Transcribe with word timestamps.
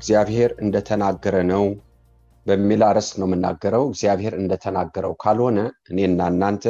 እግዚአብሔር 0.00 0.50
እንደተናገረ 0.62 1.36
ነው 1.50 1.64
በሚል 2.46 2.82
አርዕስት 2.86 3.14
ነው 3.20 3.26
የምናገረው። 3.28 3.84
እግዚአብሔር 3.90 4.34
እንደተናገረው 4.38 5.14
ካልሆነ 5.22 5.58
እኔና 5.90 6.20
እናንተ 6.32 6.64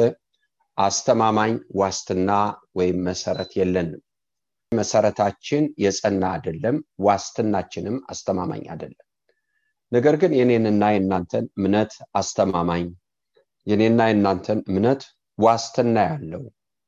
አስተማማኝ 0.77 1.51
ዋስትና 1.79 2.31
ወይም 2.77 2.97
መሰረት 3.07 3.51
የለንም። 3.59 4.01
መሰረታችን 4.71 5.63
የጸና 5.83 6.23
አይደለም፣ 6.35 6.75
ዋስትናችንም 7.05 7.95
አስተማማኝ 8.07 8.63
አይደለም። 8.73 9.05
ነገር 9.91 10.15
ግን 10.21 10.33
የኔንና 10.37 10.83
የእናንተን 10.93 11.45
እምነት 11.59 11.91
አስተማማኝ፣ 12.15 12.85
የኔና 13.67 14.01
የእናንተን 14.09 14.59
እምነት 14.69 15.01
ዋስትና 15.37 15.97
ያለው 16.09 16.43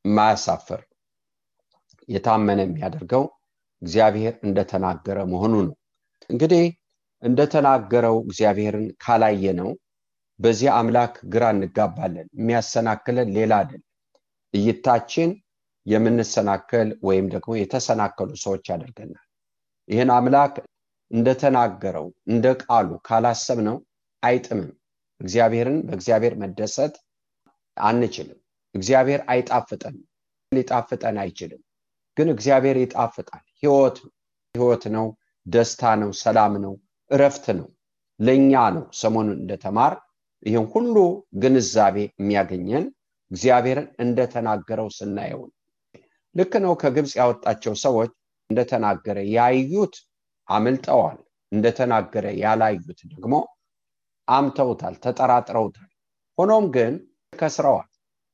የማያሳፍር 0.05 0.81
የታመነ 2.09 2.59
የሚያደርገው 2.65 3.23
እግዚአብሔር 3.81 4.33
እንደተናገረ 4.47 5.19
መሆኑ 5.31 5.53
ነው። 5.67 5.75
እንግዲህ 6.29 6.63
እንደተናገረው 7.23 8.15
እግዚአብሔርን 8.25 8.87
ካላየ 9.03 9.45
ነው 9.59 9.69
በዚህ 10.39 10.69
አምላክ 10.77 11.13
ግራ 11.33 11.43
እንጋባለን። 11.55 12.27
የሚያሰናክለን 12.37 13.29
ሌላ 13.37 13.53
አይደለም። 13.61 13.87
እይታችን 14.53 15.29
የምንሰናከል 15.85 16.89
ወይም 17.07 17.25
ደግሞ 17.33 17.51
የተሰናከሉ 17.59 18.29
ሰዎች 18.43 18.65
ያደርገናል። 18.71 19.25
ይህን 19.87 20.11
አምላክ 20.17 20.53
እንደተናገረው 21.11 22.05
እንደ 22.29 22.45
ቃሉ 22.63 22.89
ካላሰብነው 23.07 23.77
አይጥምም። 24.23 24.71
እግዚአብሔርን 25.21 25.77
በእግዚአብሔር 25.87 26.33
መደሰት 26.41 26.95
አንችልም። 27.77 28.39
እግዚአብሔር 28.75 29.21
አይጣፍጠንም፣ 29.27 30.03
ሊጣፍጠን 30.51 31.17
አይችልም። 31.23 31.61
ግን 32.17 32.27
እግዚአብሔር 32.33 32.77
ይጣፍጣል። 32.81 33.43
ህይወት 33.61 33.97
ህይወት 34.55 34.83
ነው 34.95 35.05
ደስታ 35.45 35.83
ነው፣ 36.01 36.11
ሰላም 36.21 36.53
ነው፣ 36.63 36.73
እረፍት 37.11 37.45
ነው፣ 37.57 37.67
ለእኛ 38.19 38.53
ነው። 38.75 38.85
ሰሞኑን 39.01 39.37
እንደተማር 39.37 39.93
ይህን 40.43 40.65
ሁሉ 40.73 40.95
ግንዛቤ 41.41 41.97
የሚያገኘን 42.11 42.85
እግዚአብሔርን 43.31 43.87
እንደተናገረው 44.03 44.87
ስናየው 44.97 45.41
ልክ 46.35 46.53
ነው። 46.63 46.73
ከግብፅ 46.81 47.13
ያወጣቸው 47.19 47.73
ሰዎች 47.83 48.11
እንደተናገረ 48.49 49.17
ያዩት 49.35 49.95
አምልጠዋል። 50.47 51.17
እንደተናገረ 51.51 52.25
ያላዩት 52.43 52.99
ደግሞ 53.13 53.33
አምተውታል፣ 54.27 54.95
ተጠራጥረውታል። 55.03 55.89
ሆኖም 56.37 56.65
ግን 56.75 56.93
ከስረዋል። 57.33 57.89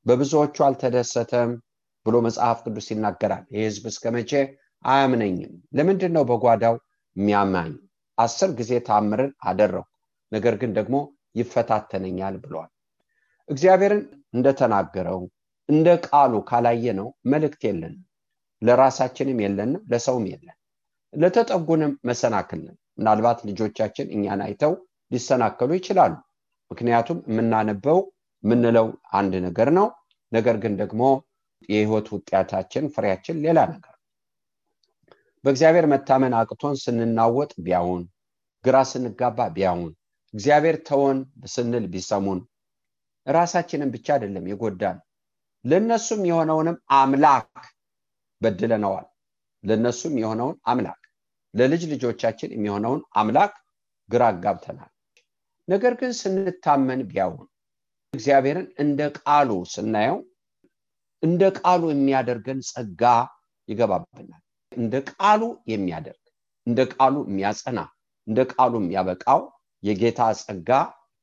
በብዙዎቹ 0.06 0.56
አልተደሰተም 0.66 1.50
ብሎ 2.06 2.16
መጽሐፍ 2.26 2.58
ቅዱስ 2.64 2.86
ይናገራል። 2.92 3.44
ይህ 3.52 3.64
ህዝብ 3.68 3.84
እስከ 3.90 4.04
መቼ 4.16 4.30
አያምነኝም? 4.84 5.52
ለምንድን 5.76 6.12
ነው 6.16 6.24
በጓዳው 6.30 6.76
የሚያማኝ? 7.16 7.72
አስር 8.18 8.50
ጊዜ 8.58 8.72
ታምርን 8.88 9.32
አደረጉ፣ 9.42 9.84
ነገር 10.32 10.54
ግን 10.60 10.70
ደግሞ 10.78 10.96
ይፈታተነኛል 11.40 12.34
ብለዋል። 12.42 12.70
እግዚአብሔርን 13.48 14.02
እንደተናገረው 14.34 15.20
እንደ 15.68 15.88
ቃሉ 16.06 16.32
ካላየ 16.48 16.92
ነው 16.98 17.08
መልእክት 17.32 17.62
የለንም፣ 17.68 18.02
ለራሳችንም 18.62 19.38
የለንም፣ 19.44 19.82
ለሰውም 19.92 20.24
የለን። 20.30 20.56
ለተጠጉንም 21.14 21.92
መሰናክል 22.08 22.60
ነን። 22.66 22.76
ምናልባት 22.98 23.38
ልጆቻችን 23.48 24.06
እኛን 24.16 24.40
አይተው 24.46 24.72
ሊሰናከሉ 25.10 25.70
ይችላሉ። 25.78 26.12
ምክንያቱም 26.70 27.18
የምናነበው 27.30 27.98
የምንለው 28.44 28.86
አንድ 29.12 29.32
ነገር 29.46 29.68
ነው፣ 29.78 29.86
ነገር 30.32 30.56
ግን 30.62 30.74
ደግሞ 30.82 31.02
የህይወት 31.68 32.06
ውጤታችን 32.14 32.84
ፍሬያችን 32.94 33.40
ሌላ 33.44 33.58
ነገር 33.72 33.89
በእግዚአብሔር 35.44 35.86
መታመን 35.92 36.34
አቅቶን 36.38 36.74
ስንናወጥ 36.76 37.52
ቢያውን 37.58 38.02
ግራ 38.64 38.76
ስንጋባ 38.90 39.48
ቢያውን 39.54 39.92
እግዚአብሔር 40.34 40.76
ተወን 40.88 41.18
ስንል 41.52 41.86
ቢሰሙን 41.92 42.40
ራሳችንን 43.26 43.92
ብቻ 43.94 44.06
አይደለም 44.14 44.44
የጎዳን 44.50 44.98
ለእነሱም 45.64 46.20
የሆነውንም 46.28 46.76
አምላክ 46.98 47.48
በድለነዋል። 48.42 49.06
ለእነሱም 49.64 50.14
የሆነውን 50.20 50.56
አምላክ 50.70 51.00
ለልጅ 51.54 51.82
ልጆቻችን 51.92 52.52
የሚሆነውን 52.54 53.00
አምላክ 53.20 53.54
ግራ 54.10 54.22
አጋብተናል። 54.32 54.90
ነገር 55.68 55.94
ግን 56.00 56.12
ስንታመን 56.20 57.00
ቢያውን 57.10 57.46
እግዚአብሔርን 58.14 58.68
እንደ 58.84 59.00
ቃሉ 59.18 59.50
ስናየው 59.74 60.18
እንደ 61.22 61.42
ቃሉ 61.58 61.82
የሚያደርገን 61.92 62.60
ጸጋ 62.70 63.02
ይገባብናል 63.68 64.42
እንደ 64.72 64.94
ቃሉ 65.12 65.42
የሚያደርግ 65.72 66.22
እንደ 66.66 66.80
ቃሉ 66.92 67.14
የሚያጸና 67.28 67.80
እንደ 68.26 68.40
ቃሉ 68.52 68.72
የሚያበቃው 68.80 69.40
የጌታ 69.82 70.20
ጸጋ 70.40 70.70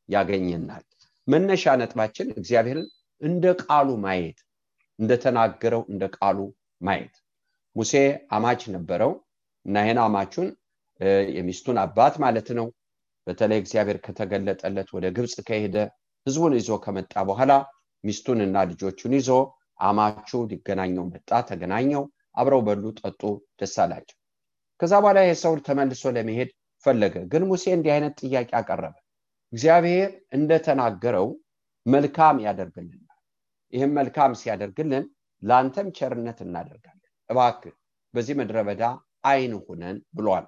ያገኘናል። 0.10 0.84
መነሻ 1.28 1.76
ነጥባችን 1.82 2.28
እግዚአብሔርን 2.40 2.88
እንደ 3.22 3.46
ቃሉ 3.64 3.90
ማየት 4.06 4.40
እንደተናገረው 5.00 5.82
እንደ 5.92 6.04
ቃሉ 6.18 6.38
ማየት። 6.82 7.16
ሙሴ 7.76 7.94
አማች 8.36 8.62
ነበረው 8.76 9.12
እና 9.66 9.76
ይህን 9.84 10.00
አማቹን 10.06 10.48
የሚስቱን 11.38 11.78
አባት 11.84 12.16
ማለት 12.24 12.48
ነው። 12.60 12.68
በተለይ 13.28 13.60
እግዚአብሔር 13.62 13.98
ከተገለጠለት 14.06 14.90
ወደ 14.96 15.06
ግብፅ 15.16 15.36
ከሄደ 15.48 15.78
ህዝቡን 16.26 16.54
ይዞ 16.58 16.72
ከመጣ 16.84 17.14
በኋላ 17.30 17.52
ሚስቱንና 18.04 18.58
ልጆቹን 18.70 19.14
ይዞ 19.18 19.30
አማቹ 19.80 20.30
ሊገናኘው 20.52 21.06
መጣ 21.12 21.30
ተገናኘው 21.50 22.04
አብረው 22.38 22.62
በሉ 22.68 22.84
ጠጡ 23.00 23.22
ደስ 23.60 23.76
አላቸው። 23.84 24.18
ከዛ 24.80 24.94
በኋላ 25.04 25.20
ይህ 25.24 25.38
ሰው 25.44 25.54
ተመልሶ 25.68 26.04
ለመሄድ 26.16 26.50
ፈለገ። 26.86 27.16
ግን 27.32 27.44
ሙሴ 27.50 27.66
እንዲህ 27.76 27.92
አይነት 27.96 28.14
ጥያቄ 28.22 28.50
አቀረበ። 28.60 28.96
እግዚአብሔር 29.54 30.10
እንደተናገረው 30.38 31.28
መልካም 31.86 32.38
ያደርግልናል። 32.46 33.04
ይህም 33.74 33.92
መልካም 34.00 34.32
ሲያደርግልን 34.42 35.06
ለአንተም 35.44 35.88
ቸርነት 35.98 36.40
እናደርጋለን። 36.46 36.94
እባክ 37.30 37.62
በዚህ 38.14 38.36
ምድረ 38.40 38.58
በዳ 38.68 38.84
አይን 39.26 39.54
ሁነን 39.64 39.98
ብሏል። 40.18 40.46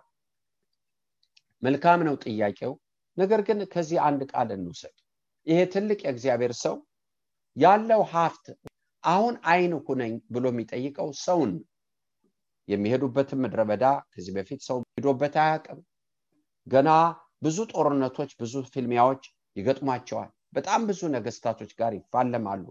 መልካም 1.63 1.99
ነው 2.07 2.15
ጥያቄው። 2.25 2.73
ነገር 3.17 3.41
ግን 3.47 3.59
ከዚህ 3.73 3.97
አንድ 4.07 4.21
ቃል 4.31 4.49
እንውሰድ። 4.55 4.95
ይሄ 5.47 5.59
ትልቅ 5.73 5.99
የእግዚአብሔር 6.03 6.53
ሰው 6.63 6.75
ያለው 7.57 8.01
ሀብት 8.11 8.45
አሁን 9.03 9.35
አይን 9.51 9.73
ሁነኝ 9.81 10.13
ብሎ 10.33 10.45
የሚጠይቀው 10.51 11.09
ሰውን 11.21 11.51
የሚሄዱበትን 12.69 13.39
ምድረ 13.43 13.61
በዳ 13.69 13.83
ከዚህ 14.11 14.33
በፊት 14.37 14.61
ሰው 14.67 14.77
ሄዶበት 14.91 15.35
አያውቅም። 15.43 15.79
ገና 16.67 16.89
ብዙ 17.43 17.57
ጦርነቶች፣ 17.73 18.31
ብዙ 18.41 18.53
ፊልሚያዎች 18.73 19.23
ይገጥሟቸዋል። 19.55 20.29
በጣም 20.55 20.81
ብዙ 20.89 21.01
ነገስታቶች 21.15 21.71
ጋር 21.79 21.91
ይፋለማሉ። 21.97 22.65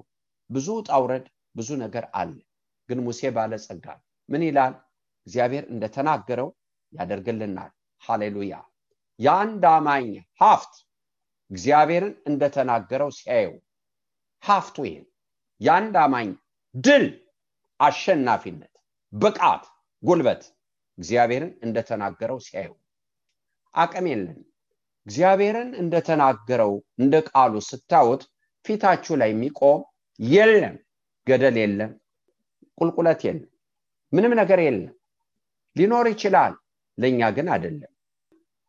ብዙ 0.50 0.66
ውጣ 0.78 0.90
ውረድ፣ 1.02 1.26
ብዙ 1.54 1.68
ነገር 1.84 2.04
አለ። 2.20 2.34
ግን 2.88 2.98
ሙሴ 3.06 3.30
ባለጸጋ 3.36 3.86
ምን 4.28 4.42
ይላል? 4.46 4.74
እግዚአብሔር 5.26 5.64
እንደተናገረው 5.72 6.48
ያደርግልናል። 6.92 7.72
ሃሌሉያ! 8.02 8.54
የአንድ 9.20 9.64
አማኝ 9.72 10.06
ሀፍት 10.40 10.74
እግዚአብሔርን 11.50 12.14
እንደተናገረው 12.30 13.10
ሲያየው 13.16 13.54
ሀፍቱ 14.42 14.76
ይሄን 14.86 15.06
የአንድ 15.60 15.94
አማኝ 16.02 16.28
ድል፣ 16.74 17.06
አሸናፊነት፣ 17.80 18.72
ብቃት፣ 19.12 19.64
ጉልበት 20.02 20.42
እግዚአብሔርን 20.98 21.52
እንደተናገረው 21.62 22.38
ሲያየው 22.40 22.76
አቅም 23.74 24.06
የለን። 24.10 24.38
እግዚአብሔርን 25.06 25.70
እንደተናገረው 25.82 26.72
እንደ 26.98 27.14
ቃሉ 27.30 27.54
ስታዩት 27.68 28.22
ፊታችሁ 28.66 29.14
ላይ 29.20 29.30
የሚቆም 29.32 29.80
የለም። 30.20 30.76
ገደል 31.26 31.56
የለም፣ 31.62 31.92
ቁልቁለት 32.78 33.20
የለም፣ 33.26 33.48
ምንም 34.12 34.32
ነገር 34.40 34.60
የለም። 34.66 34.94
ሊኖር 35.76 36.06
ይችላል፣ 36.12 36.52
ለእኛ 36.98 37.20
ግን 37.36 37.48
አይደለም። 37.54 37.92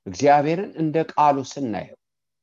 እግዚአብሔርን 0.05 0.71
እንደ 0.81 0.97
ቃሉ 1.11 1.37
ስናየው 1.51 1.97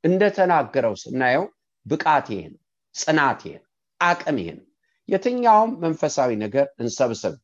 እንደተናገረው 0.05 0.94
ስናየው 1.03 1.44
ብቃት 1.87 2.27
ይሄ 2.32 2.43
ነው፣ 2.53 2.61
ጽናት 2.94 3.41
ይሄ 3.47 3.55
ነው፣ 3.56 3.69
አቅም 4.00 4.37
ይሄ 4.43 4.49
ነው። 4.59 4.65
የትኛውም 5.09 5.73
መንፈሳዊ 5.82 6.31
ነገር 6.44 6.67
እንሰብስብ 6.81 7.35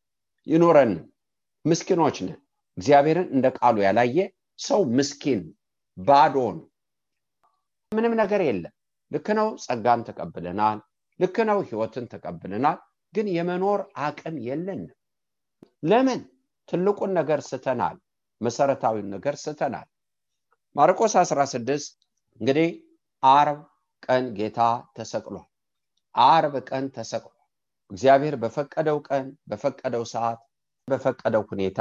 ይኖረንም፣ 0.47 1.03
ምስኪኖች 1.64 2.17
ነን። 2.23 2.38
እግዚአብሔርን 2.79 3.29
እንደ 3.35 3.47
ቃሉ 3.59 3.76
ያላየ 3.85 4.19
ሰው 4.59 4.81
ምስኪን 4.97 5.41
ባዶ 5.99 6.37
ነው። 6.56 6.67
ምንም 7.93 8.12
ነገር 8.20 8.41
የለም። 8.43 8.75
ልክ 9.11 9.26
ነው፣ 9.38 9.49
ጸጋን 9.64 10.00
ተቀብለናል። 10.09 10.79
ልክ 11.20 11.37
ነው፣ 11.49 11.59
ህይወትን 11.69 12.05
ተቀብለናል። 12.12 12.79
ግን 13.14 13.26
የመኖር 13.37 13.81
አቅም 14.00 14.37
የለንም። 14.47 14.93
ለምን? 15.82 16.20
ትልቁን 16.69 17.11
ነገር 17.19 17.41
ስተናል። 17.43 17.97
መሰረታዊን 18.41 19.09
ነገር 19.14 19.35
ስተናል። 19.38 19.88
ማርቆስ 20.76 21.14
16 21.20 21.91
እንግዲህ 22.41 22.69
አርብ 23.23 23.59
ቀን 24.03 24.25
ጌታ 24.38 24.61
ተሰቅሏል። 24.97 25.47
አርብ 26.14 26.55
ቀን 26.69 26.85
ተሰቅሏል። 26.97 27.38
እግዚአብሔር 27.91 28.35
በፈቀደው 28.43 28.99
ቀን 29.09 29.26
በፈቀደው 29.50 30.05
ሰዓት 30.12 30.41
በፈቀደው 30.93 31.44
ሁኔታ 31.50 31.81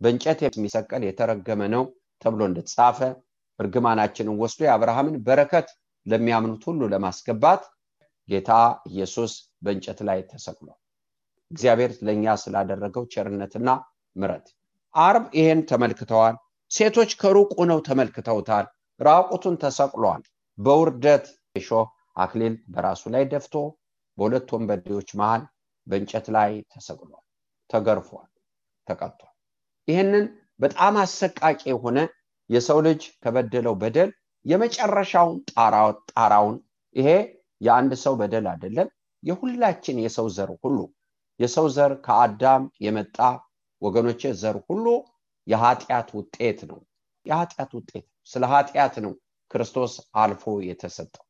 በእንጨት 0.00 0.40
የሚሰቀል 0.48 1.02
የተረገመ 1.06 1.62
ነው 1.74 1.84
ተብሎ 2.22 2.40
እንደተጻፈ 2.50 2.98
እርግማናችንን 3.58 4.38
ወስዶ 4.42 4.60
የአብርሃምን 4.66 5.16
በረከት 5.26 5.68
ለሚያምኑት 6.06 6.62
ሁሉ 6.68 6.80
ለማስገባት 6.92 7.62
ጌታ 8.28 8.50
ኢየሱስ 8.90 9.32
በእንጨት 9.64 10.00
ላይ 10.08 10.18
ተሰቅሏል። 10.30 10.78
እግዚአብሔር 11.50 11.92
ለእኛ 12.06 12.34
ስላደረገው 12.42 13.04
ቸርነትና 13.12 13.68
ምረት 14.16 14.46
አርብ 14.94 15.24
ይሄን 15.38 15.60
ተመልክተዋል። 15.70 16.36
ሴቶች 16.70 17.10
ከሩቅ 17.20 17.50
ሆነው 17.60 17.78
ተመልክተውታል። 17.88 18.66
ራቁቱን 19.00 19.54
ተሰቅሏል። 19.62 20.22
በውርደት 20.58 21.26
የሾህ 21.56 21.86
አክሊል 22.16 22.54
በራሱ 22.74 23.02
ላይ 23.14 23.24
ደፍቶ 23.32 23.54
በሁለት 24.18 24.48
ወንበዴዎች 24.54 25.10
መሃል 25.20 25.42
በእንጨት 25.86 26.26
ላይ 26.36 26.50
ተሰቅሏል፣ 26.72 27.22
ተገርፏል፣ 27.70 28.28
ተቀጥቷል። 28.88 29.34
ይህንን 29.88 30.24
በጣም 30.60 30.94
አሰቃቂ 31.02 31.42
የሆነ 31.70 31.98
የሰው 32.50 32.78
ልጅ 32.86 33.02
ከበደለው 33.22 33.74
በደል 33.80 34.10
የመጨረሻውን 34.46 35.36
ጣራውን 36.12 36.56
ይሄ 36.96 37.08
የአንድ 37.60 37.92
ሰው 38.02 38.14
በደል 38.20 38.46
አይደለም፣ 38.52 38.88
የሁላችን 39.22 39.96
የሰው 40.04 40.26
ዘር 40.36 40.50
ሁሉ 40.62 40.78
የሰው 41.40 41.66
ዘር 41.74 41.92
ከአዳም 42.04 42.62
የመጣ 42.84 43.18
ወገኖቼ 43.82 44.30
ዘር 44.40 44.56
ሁሉ 44.68 44.86
የኃጢአት 45.46 46.08
ውጤት 46.18 46.60
ነው። 46.70 46.78
የኃጢአት 47.26 47.70
ውጤት 47.78 48.04
ስለ 48.30 48.44
ኃጢአት 48.52 48.94
ነው 49.04 49.12
ክርስቶስ 49.50 49.92
አልፎ 50.16 50.44
የተሰጠው። 50.68 51.24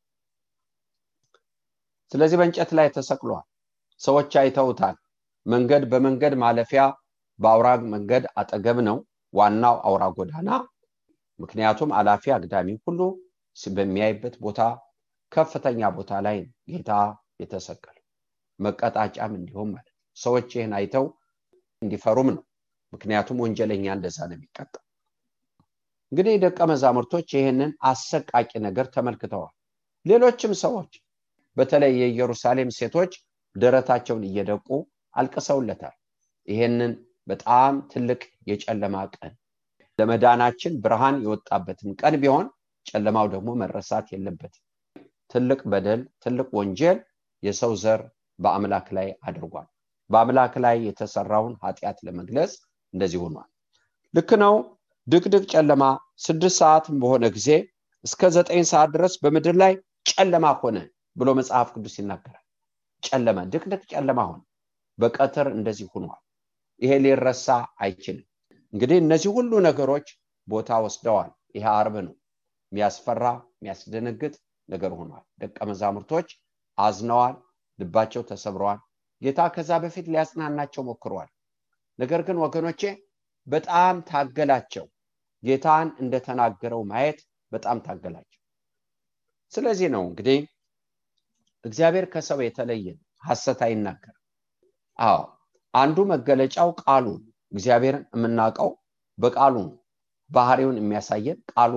ስለዚህ 2.12 2.36
በእንጨት 2.40 2.70
ላይ 2.78 2.88
ተሰቅሏል። 2.94 3.44
ሰዎች 4.00 4.32
አይተውታል። 4.40 4.96
መንገድ 5.46 5.82
በመንገድ 5.92 6.34
ማለፊያ 6.42 6.82
በአውራ 7.38 7.68
መንገድ 7.92 8.24
አጠገብ 8.40 8.78
ነው 8.88 8.96
ዋናው 9.34 9.76
አውራ 9.86 10.04
ጎዳና። 10.16 10.50
ምክንያቱም 11.38 11.90
አላፊ 11.98 12.24
አግዳሚ 12.36 12.68
ሁሉ 12.84 13.00
በሚያይበት 13.72 14.34
ቦታ 14.42 14.60
ከፍተኛ 15.32 15.80
ቦታ 15.96 16.12
ላይ 16.26 16.36
ጌታ 16.68 16.90
የተሰቀለ 17.42 17.96
መቀጣጫም 18.58 19.32
እንዲሁም 19.38 19.68
ማለት 19.72 19.94
ሰዎች 20.16 20.48
ይህን 20.56 20.72
አይተው 20.78 21.04
እንዲፈሩም 21.82 22.28
ነው። 22.30 22.44
ምክንያቱም 22.92 23.40
ወንጀለኛ 23.44 23.86
እንደዛ 23.96 24.18
ነው 24.28 24.36
የሚቀጣ። 24.36 24.74
እንግዲህ 26.12 26.34
ደቀ 26.44 26.58
መዛሙርቶች 26.70 27.28
ይህንን 27.36 27.72
አሰቃቂ 27.84 28.50
ነገር 28.66 28.86
ተመልክተዋል። 28.94 29.54
ሌሎችም 30.06 30.52
ሰዎች 30.62 30.92
በተለይ 31.56 31.92
የኢየሩሳሌም 32.00 32.70
ሴቶች 32.78 33.12
ደረታቸውን 33.56 34.24
እየደቁ 34.28 34.68
አልቅሰውለታል። 35.14 35.94
ይሄንን 36.48 36.92
በጣም 37.28 37.74
ትልቅ 37.92 38.20
የጨለማ 38.50 38.96
ቀን 39.14 39.32
ለመዳናችን 39.98 40.72
ብርሃን 40.82 41.16
የወጣበትን 41.24 41.90
ቀን 42.00 42.14
ቢሆን 42.22 42.46
ጨለማው 42.86 43.26
ደግሞ 43.34 43.50
መረሳት 43.62 44.06
የለበትም። 44.12 44.64
ትልቅ 45.30 45.60
በደል፣ 45.72 46.02
ትልቅ 46.24 46.48
ወንጀል 46.58 46.98
የሰው 47.42 47.72
ዘር 47.82 48.00
በአምላክ 48.38 48.86
ላይ 48.96 49.08
አድርጓል። 49.28 49.66
በአምላክ 50.10 50.54
ላይ 50.64 50.76
የተሰራውን 50.86 51.54
ኃጢአት 51.62 51.98
ለመግለጽ 52.06 52.52
እንደዚህ 52.94 53.20
ሆኗል። 53.24 53.48
ልክ 54.14 54.30
ነው። 54.42 54.54
ድቅድቅ 55.06 55.42
ጨለማ 55.52 55.82
ስድስት 56.24 56.56
ሰዓትም 56.60 56.96
በሆነ 57.02 57.24
ጊዜ 57.36 57.50
እስከ 58.04 58.30
ዘጠኝ 58.34 58.62
ሰዓት 58.70 58.90
ድረስ 58.94 59.14
በምድር 59.22 59.56
ላይ 59.62 59.72
ጨለማ 60.10 60.46
ሆነ 60.60 60.76
ብሎ 61.16 61.28
መጽሐፍ 61.38 61.68
ቅዱስ 61.74 61.94
ይናገራል። 62.00 62.44
ጨለማ 63.02 63.38
ድቅድቅ 63.52 63.82
ጨለማ 63.92 64.20
ሆነ። 64.28 64.40
በቀትር 64.98 65.46
እንደዚህ 65.54 65.86
ሆኗል። 65.92 66.20
ይሄ 66.80 66.92
ሊረሳ 67.04 67.46
አይችልም። 67.80 68.26
እንግዲህ 68.72 68.98
እነዚህ 69.02 69.30
ሁሉ 69.36 69.52
ነገሮች 69.66 70.08
ቦታ 70.48 70.70
ወስደዋል። 70.84 71.30
ይሄ 71.54 71.64
አርብ 71.74 71.94
ነው። 72.06 72.14
የሚያስፈራ 72.72 73.24
የሚያስደነግጥ 73.56 74.34
ነገር 74.68 74.92
ሆኗል። 74.98 75.24
ደቀ 75.42 75.56
መዛሙርቶች 75.70 76.28
አዝነዋል፣ 76.78 77.34
ልባቸው 77.78 78.22
ተሰብረዋል። 78.30 78.80
ጌታ 79.22 79.40
ከዛ 79.54 79.70
በፊት 79.84 80.06
ሊያጽናናቸው 80.12 80.82
ሞክረዋል። 80.88 81.30
ነገር 81.98 82.20
ግን 82.26 82.36
ወገኖቼ 82.44 82.82
በጣም 83.46 83.96
ታገላቸው። 84.10 84.84
ጌታን 85.42 85.88
እንደተናገረው 86.02 86.82
ማየት 86.90 87.18
በጣም 87.52 87.78
ታገላቸው። 87.86 88.40
ስለዚህ 89.52 89.88
ነው 89.94 90.02
እንግዲህ 90.08 90.38
እግዚአብሔር 91.64 92.06
ከሰው 92.12 92.40
የተለየ 92.44 92.88
ሐሰት 93.26 93.60
አይናገርም። 93.66 94.22
አዎ 94.98 95.20
አንዱ 95.74 95.98
መገለጫው 96.10 96.70
ቃሉ 96.82 97.06
እግዚአብሔርን 97.52 98.04
የምናውቀው 98.14 98.70
በቃሉ 99.18 99.56
ባህሪውን 100.30 100.76
የሚያሳየን 100.80 101.38
ቃሉ 101.52 101.74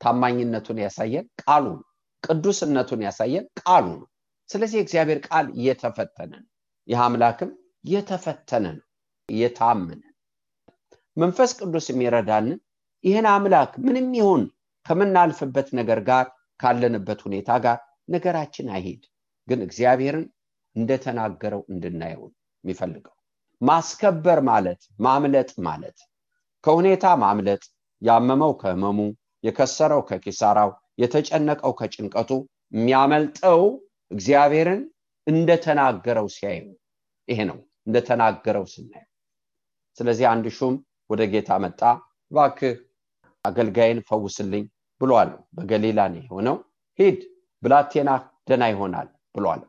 ታማኝነቱን 0.00 0.78
ያሳየን 0.84 1.26
ቃሉ 1.42 1.66
ቅዱስነቱን 2.22 3.00
ያሳየን 3.06 3.46
ቃሉ 3.60 3.86
ነው። 3.94 4.08
ስለዚህ 4.48 4.76
የእግዚአብሔር 4.78 5.18
ቃል 5.28 5.46
እየተፈተነ 5.54 6.32
ነው። 6.36 6.50
ይህ 6.88 7.00
አምላክም 7.04 7.50
የተፈተነ 7.84 8.64
ነው፣ 8.76 8.84
የታመነ 9.28 10.02
መንፈስ 11.16 11.50
ቅዱስ 11.60 11.86
የሚረዳንን 11.90 12.58
ይህን 13.04 13.26
አምላክ 13.32 13.72
ምንም 13.86 14.08
ይሁን 14.18 14.42
ከምናልፍበት 14.86 15.68
ነገር 15.78 16.00
ጋር 16.08 16.26
ካለንበት 16.60 17.20
ሁኔታ 17.26 17.50
ጋር 17.64 17.78
ነገራችን 18.08 18.66
አይሄድ፣ 18.74 19.02
ግን 19.48 19.60
እግዚአብሔርን 19.66 20.26
እንደተናገረው 20.76 21.62
እንድናየው 21.72 22.24
የሚፈልገው 22.64 23.13
ማስከበር 23.60 24.38
ማለት 24.48 24.80
ማምለጥ 25.00 25.50
ማለት። 25.66 25.98
ከሁኔታ 26.64 27.04
ማምለጥ 27.22 27.62
ያመመው 28.02 28.52
ከህመሙ 28.60 28.98
የከሰረው 29.44 30.00
ከኪሳራው 30.08 30.70
የተጨነቀው 30.98 31.72
ከጭንቀቱ 31.80 32.30
የሚያመልጠው 32.72 33.60
እግዚአብሔርን 34.10 34.82
እንደተናገረው 35.26 36.26
ሲያዩ 36.34 36.64
ይሄ 37.28 37.38
ነው 37.50 37.58
እንደተናገረው 37.86 38.64
ስናየው። 38.72 39.10
ስለዚህ 39.98 40.26
አንድ 40.32 40.46
ሹም 40.56 40.74
ወደ 41.10 41.22
ጌታ 41.32 41.50
መጣ 41.64 41.80
ባክህ 42.30 42.74
አገልጋይን 43.44 44.00
ፈውስልኝ 44.08 44.64
ብሏል። 45.00 45.30
በገሊላ 45.56 46.00
ነው 46.12 46.20
የሆነው 46.22 46.56
ሂድ 46.98 47.18
ብላቴና 47.62 48.10
ደና 48.48 48.64
ይሆናል 48.72 49.08
ብሏል። 49.34 49.62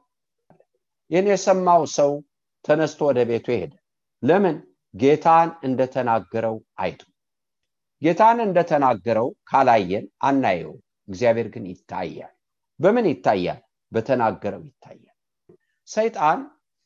ይህን 1.12 1.28
የሰማው 1.32 1.82
ሰው 1.98 2.12
ተነስቶ 2.66 3.00
ወደ 3.10 3.20
ቤቱ 3.30 3.48
ሄደ 3.56 3.74
ለምን? 4.24 4.58
ጌታን 4.94 5.50
እንደተናገረው 5.68 6.56
አይቶ። 6.78 7.00
ጌታን 8.02 8.38
እንደተናገረው 8.46 9.28
ካላየን 9.50 10.06
አናየው 10.22 10.74
እግዚአብሔር 11.08 11.48
ግን 11.54 11.66
ይታያል። 11.72 12.34
በምን 12.80 13.06
ይታያል? 13.12 13.60
በተናገረው 13.92 14.62
ይታያል። 14.70 15.16
ሰይጣን 15.88 16.40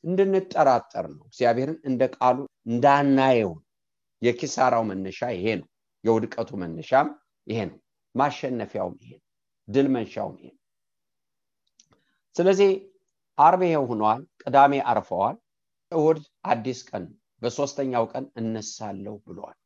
እንድንጠራጠር 0.03 1.05
ነው። 1.13 1.23
እግዚአብሔርን 1.29 1.77
እንደ 1.85 2.01
ቃሉ 2.15 2.37
እንዳናየው 2.69 3.51
የኪሳራው 4.21 4.83
መነሻ 4.89 5.19
ይሄ 5.35 5.45
ነው። 5.61 5.67
የውድቀቱ 6.03 6.49
መነሻም 6.61 7.07
ይሄ 7.47 7.59
ነው። 7.69 7.77
ማሸነፊያውም 8.15 8.95
ይሄ 9.03 9.11
ነው። 9.15 9.25
ድል 9.67 9.87
መንሻውም 9.95 10.35
ይሄ 10.39 10.49
ነው። 10.49 10.61
ስለዚህ 12.35 12.71
አርብ 13.37 13.61
ይሄው 13.67 13.83
ሆኗል። 13.91 14.21
ቅዳሜ 14.41 14.73
አርፈዋል 14.91 15.35
እሁድ 15.91 16.19
አዲስ 16.51 16.79
ቀን 16.89 17.03
በሶስተኛው 17.41 18.05
ቀን 18.11 18.25
እነሳለሁ 18.41 19.13
ብለዋል 19.27 19.57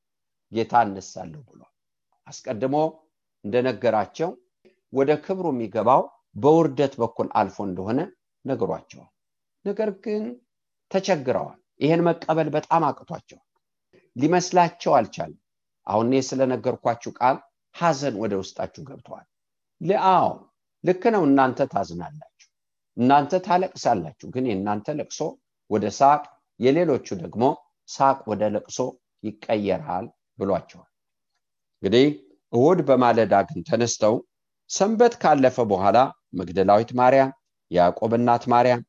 ጌታ 0.51 0.73
እነሳለሁ 0.87 1.41
ብለዋል 1.49 1.73
አስቀድሞ 2.27 2.75
እንደነገራቸው 3.45 4.29
ወደ 4.93 5.11
ክብሩ 5.25 5.47
የሚገባው 5.53 6.03
በውርደት 6.35 6.93
በኩል 7.01 7.27
አልፎ 7.39 7.57
እንደሆነ 7.69 7.99
ነግሯቸዋል። 8.45 9.09
ነገር 9.65 9.89
ግን 10.05 10.23
ተቸግረዋል። 10.91 11.59
ይህን 11.79 12.01
መቀበል 12.07 12.47
በጣም 12.55 12.83
አቅቷቸዋል 12.89 13.45
ሊመስላቸው 14.15 14.91
አልቻለም። 14.97 15.39
አሁን 15.87 16.11
ስለነገርኳችሁ 16.27 17.11
ቃል 17.19 17.37
ሀዘን 17.75 18.15
ወደ 18.23 18.33
ውስጣችሁ 18.41 18.81
ገብተዋል። 18.89 19.27
አዎ 20.11 20.27
ልክ 20.83 21.03
ነው። 21.15 21.23
እናንተ 21.29 21.59
ታዝናላችሁ 21.73 22.49
እናንተ 22.97 23.33
ታለቅሳላችሁ። 23.45 24.27
ግን 24.35 24.45
የእናንተ 24.49 24.87
ለቅሶ 24.99 25.19
ወደ 25.73 25.85
ሳቅ 25.99 26.21
የሌሎቹ 26.59 27.07
ደግሞ 27.21 27.43
ሳቅ 27.89 28.19
ወደ 28.31 28.43
ለቅሶ 28.55 28.77
ይቀየራል 29.23 30.05
ብሏቸዋል። 30.39 30.89
እንግዲህ 31.83 32.05
እሁድ 32.53 32.79
በማለዳ 32.87 33.33
ግን 33.49 33.61
ተነስተው 33.69 34.15
ሰንበት 34.69 35.13
ካለፈ 35.21 35.57
በኋላ 35.71 35.97
መግደላዊት 36.39 36.91
ማርያም 36.99 37.31
የያዕቆብ 37.71 38.11
እናት 38.17 38.43
ማርያም 38.53 38.81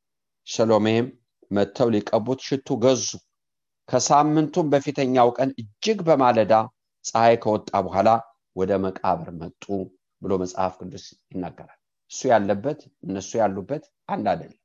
ሰሎሜም 0.47 1.07
መጥተው 1.51 1.89
ሊቀቡት 1.95 2.41
ሽቱ 2.47 2.77
ገዙ። 2.85 3.07
ከሳምንቱም 3.89 4.67
በፊተኛው 4.73 5.29
ቀን 5.39 5.51
እጅግ 5.61 5.99
በማለዳ 6.07 6.53
ፀሐይ 7.05 7.37
ከወጣ 7.43 7.71
በኋላ 7.87 8.11
ወደ 8.57 8.73
መቃብር 8.85 9.29
መጡ 9.41 9.65
ብሎ 10.23 10.33
መጽሐፍ 10.43 10.75
ቅዱስ 10.81 11.05
ይናገራል። 11.33 11.79
እሱ 12.11 12.21
ያለበት 12.33 12.79
እነሱ 13.07 13.31
ያሉበት 13.43 13.85
አንድ 14.09 14.27
አይደለም 14.33 14.61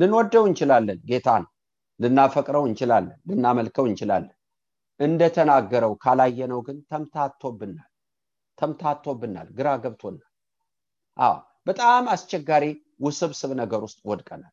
ልንወደው 0.00 0.44
እንችላለን። 0.48 0.98
ጌታን 1.08 1.44
ልናፈቅረው 2.00 2.64
እንችላለን። 2.68 3.18
ልናመልከው 3.30 3.86
እንችላለን። 3.88 4.36
እንደተናገረው 5.00 5.92
ካላየነው 6.04 6.60
ግን 6.66 6.78
ተምታቶብናል። 6.90 7.90
ተምታቶብናል። 8.58 9.48
ግራ 9.58 9.68
ገብቶናል። 9.84 10.26
አዎ 11.16 11.34
በጣም 11.66 12.04
አስቸጋሪ 12.14 12.64
ውስብስብ 13.00 13.50
ነገር 13.60 13.80
ውስጥ 13.86 14.00
ወድቀናል። 14.10 14.52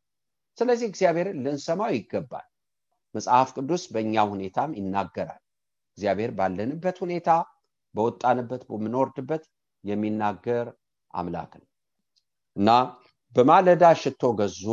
ስለዚህ 0.57 0.87
እግዚአብሔርን 0.89 1.41
ልንሰማው 1.45 1.91
ይገባል። 1.95 2.47
መጽሐፍ 3.15 3.49
ቅዱስ 3.57 3.83
በእኛ 3.93 4.15
ሁኔታም 4.31 4.71
ይናገራል። 4.79 5.41
እግዚአብሔር 5.97 6.31
ባለንበት 6.37 6.97
ሁኔታ 7.03 7.29
በወጣንበት 7.95 8.63
በምንወርድበት 8.69 9.43
የሚናገር 9.83 10.67
አምላክ 11.13 11.51
ነው 11.61 11.67
እና 12.55 12.69
በማለዳ 13.35 13.83
ሽቶ 14.01 14.23
ገዙ 14.39 14.63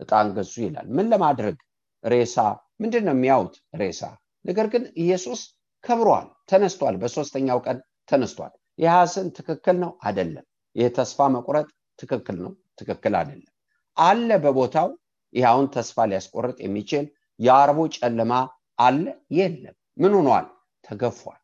እጣን 0.00 0.28
ገዙ 0.36 0.54
ይላል። 0.64 0.86
ምን 0.96 1.06
ለማድረግ? 1.12 1.56
ሬሳ። 2.04 2.36
ምንድን 2.80 3.04
ነው 3.06 3.14
የሚያዩት? 3.16 3.54
ሬሳ። 3.80 4.02
ነገር 4.44 4.66
ግን 4.72 4.84
ኢየሱስ 5.02 5.40
ከብሯል 5.84 6.26
ተነስቷል። 6.50 6.94
በሶስተኛው 7.02 7.58
ቀን 7.66 7.78
ተነስቷል። 8.08 8.52
ይህ 8.78 8.90
ሐዘን 8.94 9.28
ትክክል 9.36 9.76
ነው? 9.82 9.90
አይደለም። 10.02 10.44
ይህ 10.76 10.88
ተስፋ 10.96 11.28
መቁረጥ 11.34 11.68
ትክክል 11.98 12.36
ነው? 12.44 12.52
ትክክል 12.78 13.14
አይደለም። 13.20 13.52
አለ 13.96 14.28
በቦታው 14.44 14.88
አሁን 15.32 15.66
ተስፋ 15.74 15.96
ሊያስቆርጥ 16.10 16.56
የሚችል 16.64 17.04
የአርቡ 17.40 17.78
ጨለማ 17.96 18.32
አለ? 18.78 19.04
የለም። 19.38 19.74
ምን 19.96 20.12
ሆኗል? 20.18 20.46
ተገፏል። 20.84 21.40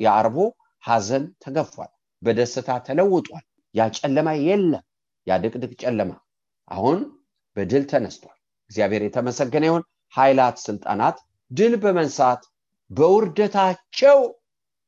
የአርቡ 0.00 0.36
ሐዘን 0.84 1.24
ተገፏል። 1.44 1.90
በደስታ 2.22 2.70
ተለውጧል። 2.86 3.44
ያ 3.74 3.86
ጨለማ 3.98 4.28
የለም። 4.46 4.84
ያ 5.26 5.38
ድቅድቅ 5.42 5.72
ጨለማ። 5.82 6.12
አሁን 6.68 6.98
በድል 7.56 7.84
ተነስቷል። 7.90 8.36
እግዚአብሔር 8.70 9.02
የተመሰገነ 9.04 9.64
ይሁን። 9.68 9.84
ኃይላት 10.14 10.56
ስልጣናት 10.64 11.16
ድል 11.50 11.74
በመንሳት 11.82 12.42
በውርደታቸው 12.90 14.18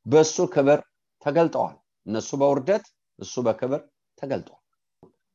በእሱ 0.06 0.36
ክብር 0.54 0.80
ተገልጠዋል። 1.26 1.76
እነሱ 2.06 2.30
በውርደት 2.40 2.84
እሱ 3.18 3.34
በክብር 3.46 3.80
ተገልጧል። 4.18 4.60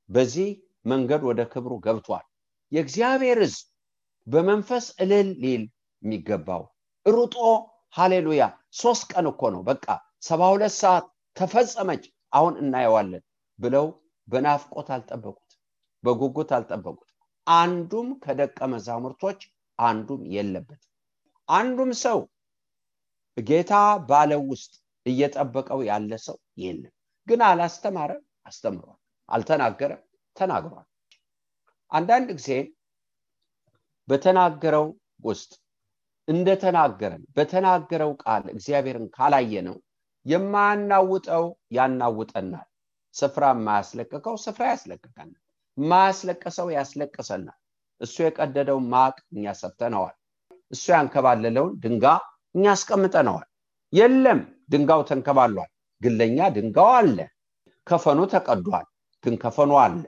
በዚህ 0.10 0.50
መንገድ 0.86 1.22
ወደ 1.30 1.42
ክብሩ 1.52 1.74
ገብቷል። 1.86 2.26
የእግዚአብሔር 2.72 3.40
ህዝብ 3.44 3.66
በመንፈስ 4.28 4.86
እልል 5.04 5.30
ሊል 5.44 5.64
የሚገባው 6.04 6.64
ሩጦ 7.06 7.36
ሃሌሉያ! 7.96 8.44
ሶስት 8.80 9.04
ቀን 9.12 9.26
እኮ 9.32 9.42
ነው። 9.54 9.62
በቃ 9.70 9.86
ሰባ 10.22 10.42
ሁለት 10.54 10.74
ሰዓት 10.82 11.06
ተፈጸመች። 11.38 12.04
አሁን 12.34 12.54
እናየዋለን 12.62 13.24
ብለው 13.60 13.86
በናፍቆት 14.28 14.90
አልጠበቁት 14.96 15.52
በጉጉት 16.04 16.52
አልጠበቁት 16.58 17.10
አንዱም 17.48 18.10
ከደቀ 18.24 18.60
መዛሙርቶች 18.74 19.40
አንዱም 19.80 20.22
የለበት 20.34 20.82
አንዱም 21.50 21.92
ሰው 22.04 22.20
ጌታ 23.38 23.74
ባለው 24.10 24.42
ውስጥ 24.52 24.74
እየጠበቀው 25.06 25.80
ያለ 25.88 26.12
ሰው 26.26 26.38
የለም። 26.58 26.94
ግን 27.28 27.42
አላስተማረ 27.48 28.12
አስተምሯል 28.46 28.98
አልተናገረ 29.30 29.92
ተናግሯል። 30.36 30.88
አንዳንድ 31.92 32.30
ጊዜ 32.38 32.50
በተናገረው 34.08 34.86
ውስጥ 35.26 35.52
እንደተናገረን 36.28 37.24
በተናገረው 37.36 38.12
ቃል 38.24 38.44
እግዚአብሔርን 38.54 39.08
ካላየ 39.16 39.54
ነው 39.68 39.78
የማያናውጠው 40.26 41.46
ያናውጠናል። 41.78 42.68
ስፍራ 43.16 43.46
የማያስለቅቀው 43.54 44.36
ስፍራ 44.44 44.64
ያስለቅቀናል 44.72 45.42
የማያስለቅሰው 45.82 46.68
ያስለቅሰናል 46.76 47.58
እሱ 48.02 48.16
የቀደደው 48.26 48.80
ማቅ 48.92 49.16
እኛ 49.34 49.54
ሰብተነዋል። 49.60 50.16
እሱ 50.72 50.84
ያንከባለለውን 50.96 51.74
ድንጋ 51.84 52.06
እኛ 52.56 52.66
አስቀምጠነዋል። 52.74 53.48
የለም 53.94 54.40
ድንጋው 54.72 55.02
ተንከባሏል። 55.10 55.70
ግን 56.02 56.14
ለእኛ 56.20 56.40
ድንጋው 56.56 56.90
አለ። 57.00 57.18
ከፈኑ 57.88 58.20
ተቀዷል 58.34 58.86
ግን 59.24 59.36
ከፈኑ 59.44 59.72
አለ። 59.84 60.04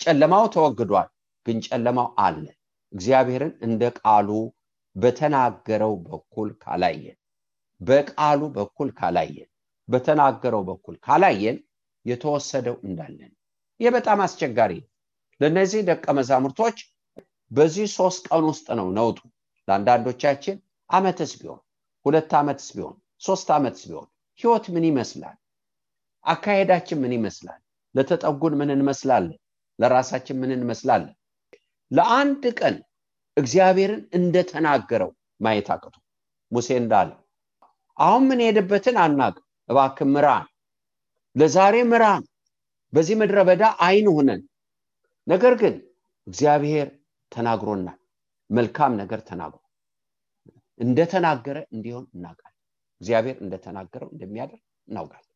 ጨለማው 0.00 0.44
ተወግዷል 0.54 1.08
ግን 1.46 1.58
ጨለማው 1.66 2.08
አለ። 2.24 2.44
እግዚአብሔርን 2.92 3.52
እንደ 3.66 3.82
ቃሉ 4.00 4.28
በተናገረው 4.96 5.92
በኩል 6.06 6.48
ካላየን 6.62 7.18
በቃሉ 7.80 8.40
በኩል 8.56 8.88
ካላየን 8.98 9.48
በተናገረው 9.88 10.62
በኩል 10.68 10.96
ካላየን 11.06 11.56
የተወሰደው 12.06 12.76
እንዳለን። 12.86 13.32
ይህ 13.80 13.90
በጣም 13.96 14.18
አስቸጋሪ 14.26 14.72
ነው 14.80 14.88
ለእነዚህ 15.42 15.80
ደቀ 15.88 16.04
መዛሙርቶች 16.18 16.76
በዚህ 17.50 17.86
ሶስት 17.96 18.24
ቀን 18.30 18.44
ውስጥ 18.50 18.66
ነው 18.78 18.88
ነውጡ። 18.98 19.18
ለአንዳንዶቻችን 19.68 20.56
አመትስ 20.90 21.32
ቢሆን 21.40 21.60
ሁለት 22.06 22.32
ዓመትስ 22.40 22.68
ቢሆን 22.76 22.94
ሶስት 23.22 23.48
ዓመትስ 23.56 23.82
ቢሆን 23.88 24.06
ህይወት 24.40 24.66
ምን 24.74 24.84
ይመስላል? 24.90 25.36
አካሄዳችን 26.24 26.98
ምን 27.02 27.12
ይመስላል? 27.16 27.60
ለተጠጉን 27.94 28.54
ምን 28.60 28.70
እንመስላለን? 28.74 29.38
ለራሳችን 29.78 30.36
ምን 30.42 30.50
እንመስላለን? 30.56 31.14
ለአንድ 31.90 32.44
ቀን 32.60 32.76
እግዚአብሔርን 33.36 34.02
እንደተናገረው 34.18 35.10
ማየት 35.40 35.68
አቅቶ 35.74 35.94
ሙሴ 36.52 36.68
እንዳለ 36.82 37.10
አሁን 37.96 38.22
ምን 38.28 38.40
ሄድበትን 38.46 38.96
አናቅ 39.04 39.34
እባክ 39.68 39.98
ምራን 40.14 40.46
ለዛሬ 41.36 41.76
ምራን 41.90 42.22
በዚህ 42.92 43.16
ምድረ 43.20 43.38
በዳ 43.48 43.64
አይን 43.86 44.08
ሁነን 44.16 44.40
ነገር 45.26 45.54
ግን 45.60 45.74
እግዚአብሔር 46.26 46.88
ተናግሮናል 47.32 47.98
መልካም 48.50 48.92
ነገር 49.00 49.20
ተናግሮ 49.28 49.58
እንደተናገረ 50.80 51.58
እንዲሆን 51.74 52.06
እናውቃለን። 52.14 52.58
እግዚአብሔር 53.00 53.36
እንደተናገረው 53.44 54.08
እንደሚያደርግ 54.14 54.60
እናውቃለን። 54.88 55.28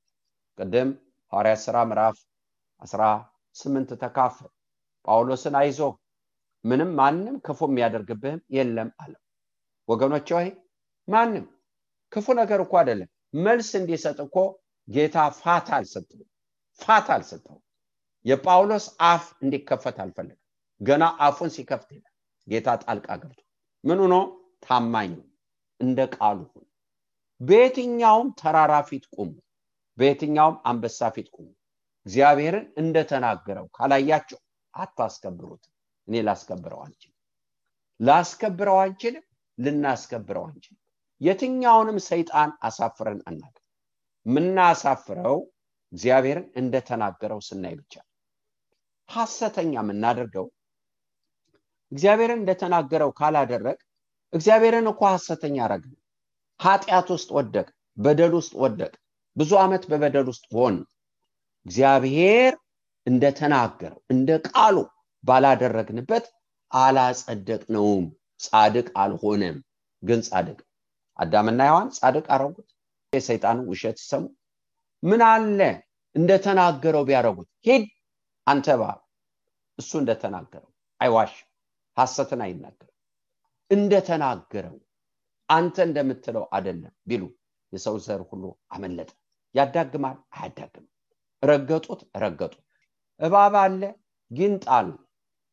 ቅድም 0.58 0.90
ሐዋርያት 1.32 1.60
ስራ 1.64 1.76
ምዕራፍ 1.90 2.16
18 2.82 3.96
ተካፈል 4.02 4.50
ጳውሎስን 5.04 5.54
አይዞ 5.60 5.80
ምንም 6.64 6.90
ማንም 6.98 7.36
ክፉ 7.46 7.60
የሚያደርግብህም 7.70 8.40
የለም 8.56 8.88
አለው። 9.02 9.20
ወገኖች 9.88 10.28
ሆይ 10.36 10.48
ማንም 11.08 11.44
ክፉ 12.12 12.26
ነገር 12.40 12.60
እኮ 12.64 12.74
አይደለም። 12.80 13.10
መልስ 13.38 13.70
እንዲሰጥ 13.80 14.18
እኮ 14.26 14.36
ጌታ 14.88 15.16
ፋታ 15.38 15.68
አልሰጠው 15.78 16.22
ፋታ 16.80 17.08
አልሰጠው 17.16 17.56
የጳውሎስ 18.26 18.86
አፍ 19.08 19.24
እንዲከፈት 19.42 19.96
አልፈለገም። 20.04 20.42
ገና 20.80 21.04
አፉን 21.26 21.50
ሲከፍት 21.54 21.90
ይላል 21.92 22.12
ጌታ 22.48 22.68
ጣልቃ 22.82 23.08
ገብቶ 23.22 23.40
ምን 23.84 23.98
ሆኖ 24.02 24.14
ታማኝ 24.62 25.12
እንደ 25.80 25.98
ቃሉ 26.14 26.38
ሁኑ 26.50 26.64
በየትኛውም 27.40 28.28
ተራራ 28.40 28.74
ፊት 28.88 29.04
ቁሙ። 29.14 29.30
በየትኛውም 29.98 30.56
አንበሳ 30.70 31.08
ፊት 31.14 31.28
ቁሙ። 31.36 31.46
እግዚአብሔርን 32.06 32.66
እንደተናገረው 32.82 33.66
ካላያቸው 33.76 34.40
አታስከብሩት። 34.74 35.64
እኔ 36.08 36.14
ላስከብረው 36.26 36.80
አልችልም 36.84 37.14
ላስከብረው 38.00 38.78
አንችልም 38.82 39.24
ልናስከብረው 39.58 40.44
አንችልም። 40.48 40.82
የትኛውንም 41.20 41.98
ሰይጣን 42.08 42.50
አሳፍረን 42.62 43.20
አናውቅም። 43.28 43.64
የምናሳፍረው 44.26 45.36
እግዚአብሔርን 45.92 46.46
እንደተናገረው 46.56 47.40
ስናይ 47.48 47.74
ብቻ 47.80 47.94
ሐሰተኛ 49.08 49.72
የምናደርገው? 49.80 50.46
እግዚአብሔርን 51.92 52.40
እንደተናገረው 52.40 53.10
ካላደረግ 53.18 53.78
እግዚአብሔርን 54.32 54.86
እኮ 54.92 55.02
ሐሰተኛ 55.14 55.56
አረግ 55.66 55.84
ኃጢአት 56.60 57.08
ውስጥ 57.14 57.28
ወደቅ 57.38 57.66
በደል 57.98 58.32
ውስጥ 58.38 58.52
ወደቅ 58.62 58.92
ብዙ 59.36 59.50
ዓመት 59.62 59.82
በበደል 59.90 60.26
ውስጥ 60.32 60.46
ሆን 60.56 60.76
እግዚአብሔር 61.66 62.52
እንደተናገረው 63.06 64.00
እንደ 64.12 64.30
ቃሉ 64.48 64.76
ባላደረግንበት 65.24 66.24
አላጸደቅነውም። 66.72 68.06
ጻድቅ 68.40 68.86
አልሆነም። 69.02 69.56
ግን 70.02 70.20
ጻድቅ 70.28 70.58
አዳምና 71.18 71.60
ሔዋን 71.68 71.88
ጻድቅ 71.98 72.26
አረጉት። 72.34 72.68
የሰይጣን 73.12 73.58
ውሸት 73.70 73.96
ሲሰሙ 74.00 74.24
ምን 75.02 75.20
አለ? 75.28 75.60
እንደተናገረው 76.14 77.02
ቢያደረጉት 77.08 77.48
ሂድ 77.66 77.84
አንተ 78.46 78.66
እባብ 78.76 78.98
እሱ 79.78 79.90
እንደተናገረው 80.02 80.70
አይዋሽ 81.00 81.32
ሐሰትን 81.96 82.40
አይናገርም። 82.46 82.92
እንደተናገረው 83.70 84.76
አንተ 85.48 85.76
እንደምትለው 85.86 86.44
አደለም 86.56 86.94
ቢሉ 87.08 87.22
የሰው 87.72 87.96
ዘር 88.06 88.20
ሁሉ 88.30 88.44
አመለጠ። 88.74 89.10
ያዳግማል 89.54 90.16
አያዳግም 90.36 90.86
ረገጡት 91.42 92.00
ረገጡት። 92.22 92.62
እባብ 93.20 93.54
አለ 93.62 93.82
አሉ 94.76 94.88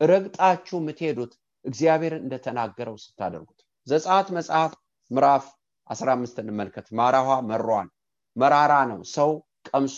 ረግጣችሁ 0.01 0.77
የምትሄዱት 0.81 1.33
እግዚአብሔር 1.65 2.13
እንደተናገረው 2.19 2.95
ስታደርጉት። 3.03 3.59
ዘጸአት 3.88 4.27
መጽሐፍ 4.38 4.71
ምዕራፍ 5.12 5.45
15 5.89 6.41
እንመልከት። 6.43 6.88
ማራኋ 7.00 7.29
መሯን 7.50 7.88
መራራ 8.35 8.73
ነው። 8.91 9.00
ሰው 9.15 9.31
ቀምሶ 9.69 9.97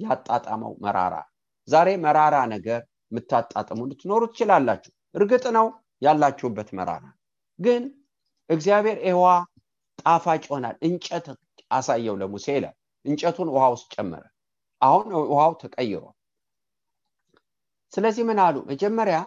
ያጣጣመው 0.00 0.72
መራራ 0.84 1.14
ዛሬ 1.68 1.88
መራራ 2.02 2.36
ነገር 2.54 2.80
የምታጣጥሙ 3.12 3.80
ልትኖሩ 3.90 4.22
ትችላላችሁ። 4.30 4.92
እርግጥ 5.14 5.44
ነው 5.56 5.66
ያላችሁበት 6.02 6.68
መራራ። 6.78 7.04
ግን 7.58 7.82
እግዚአብሔር 8.50 8.98
ይዋ 9.08 9.24
ጣፋጭ 9.98 10.42
ይሆናል። 10.46 10.76
እንጨት 10.86 11.26
አሳየው 11.70 12.16
ለሙሴ 12.20 12.46
ይላል። 12.56 12.74
እንጨቱን 13.04 13.48
ውሃ 13.54 13.64
ውስጥ 13.74 13.86
ጨመረ። 13.94 14.24
አሁን 14.80 15.06
ውሃው 15.30 15.52
ተቀይሯል። 15.62 16.14
ስለዚህ 17.92 18.22
ምን 18.28 18.38
አሉ? 18.44 18.56
መጀመሪያ 18.70 19.18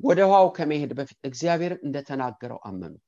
ወደ 0.00 0.20
ውሃው 0.28 0.48
ከመሄድ 0.56 0.90
በፊት 0.98 1.18
እግዚአብሔርን 1.28 1.80
እንደተናገረው 1.86 2.58
አመኑት። 2.68 3.06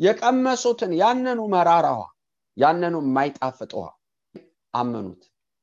የቀመሱትን 0.00 0.92
ያንኑ 1.00 1.40
መራራ 1.54 1.86
ውሃ 1.94 2.08
ያንኑ 2.56 2.94
የማይጣፍጥ 3.04 3.70
ውሃ 3.78 3.88
አመኑት 4.74 5.22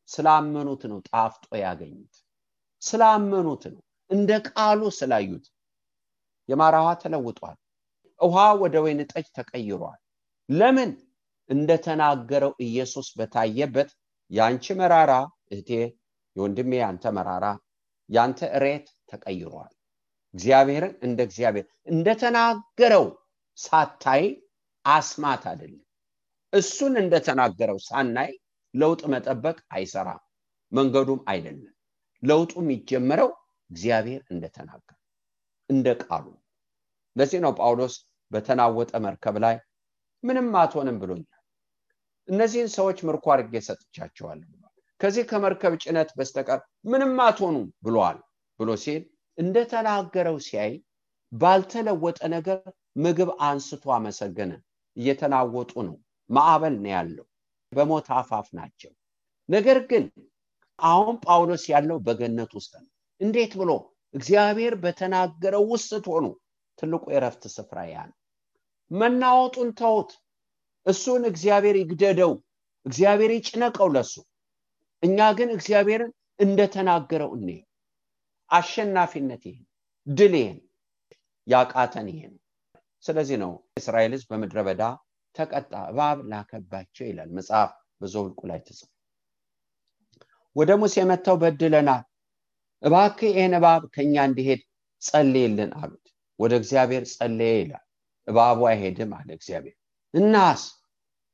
ስላመኑት 0.09 0.81
ነው 0.91 0.99
ጣፍጦ 1.09 1.49
ያገኙት። 1.63 2.15
ስላመኑት 2.81 3.63
ነው 3.73 3.81
እንደ 4.09 4.29
ቃሉ 4.47 4.81
ስላዩት። 4.97 5.45
የማራ 6.49 6.75
ውሃ 6.83 6.91
ተለውጧል። 7.01 7.57
ውሃ 8.19 8.37
ወደ 8.61 8.75
ወይን 8.83 9.01
ጠጅ 9.11 9.27
ተቀይሯል። 9.37 9.99
ለምን? 10.49 10.91
እንደተናገረው 11.49 12.51
ኢየሱስ 12.65 13.07
በታየበት 13.17 13.89
ያንቺ 14.31 14.65
መራራ 14.79 15.11
እህቴ 15.51 15.69
የወንድሜ 16.35 16.71
ያንተ 16.81 17.05
መራራ 17.17 17.45
ያንተ 18.09 18.39
እሬት 18.57 18.87
ተቀይሯል። 19.09 19.71
እግዚአብሔርን 20.33 20.93
እንደ 21.07 21.19
እግዚአብሔር 21.27 21.65
እንደተናገረው 21.91 23.05
ሳታይ 23.57 24.23
አስማት 24.85 25.43
አይደለም። 25.51 25.83
እሱን 26.53 26.93
እንደተናገረው 27.01 27.79
ሳናይ 27.87 28.31
ለውጥ 28.73 29.01
መጠበቅ 29.13 29.57
አይሰራም 29.71 30.21
መንገዱም 30.71 31.21
አይደለም። 31.31 31.73
ለውጡ 32.23 32.53
የሚጀመረው 32.61 33.29
እግዚአብሔር 33.69 34.21
እንደተናገረ 34.33 34.95
እንደ 35.69 35.87
ቃሉ 36.03 36.25
ለዚህ 37.15 37.39
ነው 37.45 37.51
ጳውሎስ 37.59 37.95
በተናወጠ 38.31 38.91
መርከብ 39.05 39.35
ላይ 39.43 39.55
ምንም 40.23 40.47
አትሆንም 40.61 40.97
ብሎኛል 41.01 41.35
እነዚህን 42.27 42.69
ሰዎች 42.75 42.97
ምርኮ 43.07 43.25
አድርጌ 43.33 43.61
ሰጥቻቸዋለሁ 43.67 44.47
ከዚህ 44.99 45.23
ከመርከብ 45.29 45.73
ጭነት 45.83 46.09
በስተቀር 46.17 46.59
ምንም 46.85 47.13
አትሆኑም 47.25 47.67
ብሏል 47.85 48.17
ብሎ 48.59 48.69
ሲል 48.83 49.01
እንደተናገረው 49.37 50.37
ሲያይ 50.47 50.73
ባልተለወጠ 51.31 52.19
ነገር 52.33 52.59
ምግብ 52.97 53.29
አንስቶ 53.47 53.83
አመሰገነ። 53.95 54.51
እየተናወጡ 54.97 55.71
ነው። 55.87 55.95
ማዕበል 56.29 56.75
ነው 56.83 56.91
ያለው 56.93 57.25
በሞት 57.71 58.07
አፋፍ 58.15 58.47
ናቸው። 58.57 58.91
ነገር 59.49 59.77
ግን 59.89 60.03
አሁን 60.79 61.15
ጳውሎስ 61.23 61.63
ያለው 61.71 61.97
በገነት 62.05 62.51
ውስጥ 62.57 62.73
ነው። 62.81 62.89
እንዴት 63.21 63.53
ብሎ 63.59 63.71
እግዚአብሔር 64.13 64.73
በተናገረው 64.83 65.63
ውስጥ 65.71 65.89
ስትሆኑ 65.91 66.25
ትልቁ 66.79 67.03
የረፍት 67.13 67.43
ስፍራ 67.55 67.79
ያ 67.87 67.97
ነው። 68.09 68.17
መናወጡን 68.91 69.69
ተውት። 69.79 70.11
እሱን 70.85 71.23
እግዚአብሔር 71.31 71.75
ይግደደው 71.79 72.31
እግዚአብሔር 72.85 73.31
ይጭነቀው 73.35 73.89
ለሱ። 73.95 74.13
እኛ 75.03 75.17
ግን 75.37 75.49
እግዚአብሔርን 75.55 76.11
እንደተናገረው 76.39 77.31
እኔ 77.37 77.49
አሸናፊነት 78.49 79.43
ይሄ 79.49 79.57
ድል 80.07 80.33
ይሄን 80.39 80.57
ያቃተን 81.47 82.07
ይሄ 82.11 82.21
ነው። 82.29 82.39
ስለዚህ 83.03 83.37
ነው 83.43 83.51
እስራኤል 83.77 84.13
ህዝብ 84.15 84.27
በምድረ 84.31 84.59
በዳ 84.67 84.81
ተቀጣ 85.35 85.71
እባብ 85.91 86.17
ላከባቸው 86.31 87.05
ይላል 87.09 87.29
መጽሐፍ 87.37 87.71
በዘውልቁ 88.01 88.39
ላይ 88.49 88.59
ተጽፎ። 88.67 88.87
ወደ 90.55 90.71
ሙሴ 90.81 90.95
መጥተው 91.09 91.35
በድለናል 91.41 92.03
እባክ 92.83 93.19
ይህን 93.29 93.53
እባብ 93.57 93.83
ከኛ 93.95 94.15
እንዲሄድ 94.27 94.61
ጸልይልን 95.01 95.71
አሉት። 95.79 96.05
ወደ 96.39 96.53
እግዚአብሔር 96.61 97.03
ጸለየ 97.13 97.53
ይላል 97.61 97.85
እባቡ 98.27 98.59
አይሄድም 98.71 99.11
አለ 99.17 99.29
እግዚአብሔር። 99.37 99.75
እናስ 100.13 100.61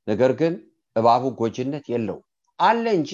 ነገር 0.07 0.31
ግን 0.39 0.53
እባቡ 0.95 1.23
ጎጅነት 1.39 1.85
የለው 1.93 2.19
አለ 2.59 2.85
እንጂ 2.97 3.11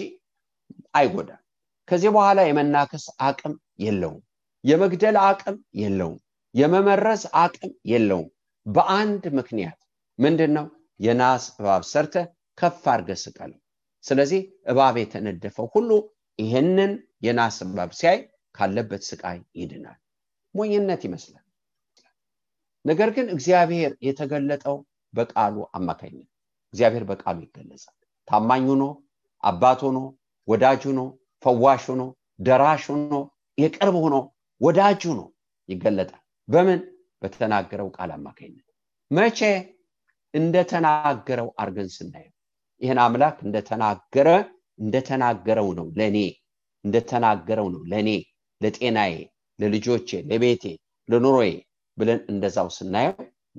አይጎዳም። 0.97 1.41
ከዚህ 1.87 2.09
በኋላ 2.15 2.39
የመናከስ 2.47 3.05
አቅም 3.27 3.53
የለውም 3.85 4.21
የመግደል 4.63 5.17
አቅም 5.21 5.57
የለውም 5.81 6.19
የመመረዝ 6.55 7.23
አቅም 7.41 7.71
የለውም። 7.91 8.29
በአንድ 8.65 9.23
ምክንያት 9.39 9.79
ምንድን 10.21 10.51
ነው 10.57 10.65
የናስ 10.99 11.43
እባብ 11.53 11.83
ሰርተ 11.91 12.15
ከፍ 12.57 12.83
አድርገ 12.93 13.11
ስቀለው። 13.23 13.59
ስለዚህ 14.03 14.41
እባብ 14.71 14.95
የተነደፈው 15.01 15.67
ሁሉ 15.75 15.89
ይህንን 16.39 16.91
የናስ 17.25 17.57
እባብ 17.65 17.91
ሲያይ 17.99 18.19
ካለበት 18.55 19.01
ስቃይ 19.09 19.39
ይድናል። 19.59 19.97
ሞኝነት 20.55 21.01
ይመስላል። 21.07 21.45
ነገር 22.85 23.09
ግን 23.15 23.27
እግዚአብሔር 23.35 23.91
የተገለጠው 24.01 24.77
በቃሉ 25.13 25.55
አማካኝነት 25.77 26.29
እግዚአብሔር 26.73 27.03
በቃሉ 27.09 27.37
ይገለጻል። 27.45 27.95
ታማኝ 28.27 28.63
ሆኖ 28.71 28.83
አባት 29.43 29.79
ሆኖ 29.85 29.99
ወዳጅ 30.47 30.81
ሆኖ 30.89 31.01
ፈዋሽ 31.43 31.83
ሆኖ 31.91 32.03
ደራሽ 32.39 32.83
ሆኖ 32.91 33.15
የቅርብ 33.57 33.95
ሆኖ 34.03 34.15
ወዳጅ 34.61 35.01
ሆኖ 35.09 35.21
ይገለጣል። 35.69 36.21
በምን? 36.47 36.79
በተናገረው 37.21 37.87
ቃል 37.97 38.11
አማካኝነት። 38.15 38.67
መቼ 39.11 39.39
እንደተናገረው 40.33 41.47
አርገን 41.61 41.89
ስናየው 41.95 42.33
ይህን 42.81 42.99
አምላክ 43.05 43.37
እንደተናገረ 43.45 44.29
እንደተናገረው 44.79 45.67
ነው 45.79 45.87
ለእኔ 45.99 46.17
እንደተናገረው 46.83 47.67
ነው 47.73 47.81
ለእኔ 47.91 48.09
ለጤናዬ 48.61 49.13
ለልጆቼ 49.59 50.09
ለቤቴ 50.29 50.63
ለኑሮዬ 51.09 51.49
ብለን 51.97 52.19
እንደዛው 52.31 52.67
ስናየው 52.77 53.15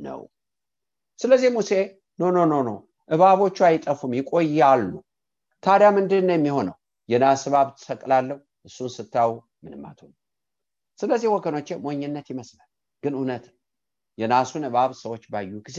ነው። 0.06 0.20
ስለዚህ 1.18 1.50
ሙሴ 1.56 1.70
no 2.18 2.30
no 2.36 2.44
no 2.52 2.56
no 2.66 2.70
እባቦቹ 3.10 3.56
አይጠፉም 3.68 4.12
ይቆያሉ። 4.18 4.92
ታዲያ 5.62 5.88
ምንድን 5.96 6.24
ነው 6.28 6.36
የሚሆነው? 6.36 6.76
የናስ 7.08 7.42
እባብ 7.48 7.68
ትሰቅላለሁ 7.76 8.36
እሱን 8.64 8.90
ስታው 8.94 9.30
ምንም 9.64 9.82
አትሆኑ 9.88 10.12
ስለዚህ 10.98 11.28
ወገኖቼ 11.34 11.68
ሞኝነት 11.84 12.26
ይመስላል 12.32 12.68
ግን 13.02 13.14
እውነት 13.18 13.44
የናሱን 14.18 14.64
እባብ 14.68 14.90
ሰዎች 15.02 15.22
ባዩ 15.32 15.52
ጊዜ 15.68 15.78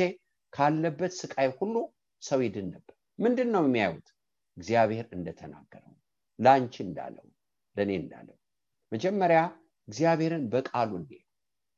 ካለበት 0.54 1.14
ስቃይ 1.20 1.48
ሁሉ 1.58 1.76
ሰው 2.22 2.40
ይድን 2.46 2.68
ነበር። 2.74 2.96
ምንድን 3.20 3.50
ነው 3.56 3.64
የሚያዩት? 3.68 4.08
እግዚአብሔር 4.58 5.06
እንደተናገረው 5.16 5.94
ለአንቺ 6.40 6.76
እንዳለው 6.86 7.26
ለእኔ 7.76 7.92
እንዳለው። 8.02 8.38
መጀመሪያ 8.92 9.40
እግዚአብሔርን 9.88 10.44
በቃሉ 10.54 10.92
እንዲሁ 11.00 11.22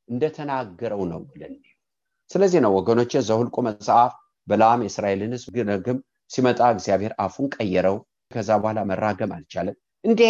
እንደተናገረው 0.08 1.02
ነው 1.12 1.20
ብለን 1.30 1.54
ስለዚህ 2.30 2.60
ነው 2.64 2.72
ወገኖቼ 2.76 3.12
ዘሁልቁ 3.26 3.56
መጽሐፍ 3.66 4.12
በላም 4.48 4.80
የእስራኤልን 4.84 5.34
ህዝብ 5.36 5.54
ግም 5.86 5.98
ሲመጣ 6.30 6.60
እግዚአብሔር 6.74 7.12
አፉን 7.24 7.46
ቀየረው። 7.54 7.96
ከዛ 8.30 8.50
በኋላ 8.60 8.78
መራገም 8.90 9.32
አልቻለም። 9.36 9.76
እንዴ 10.04 10.22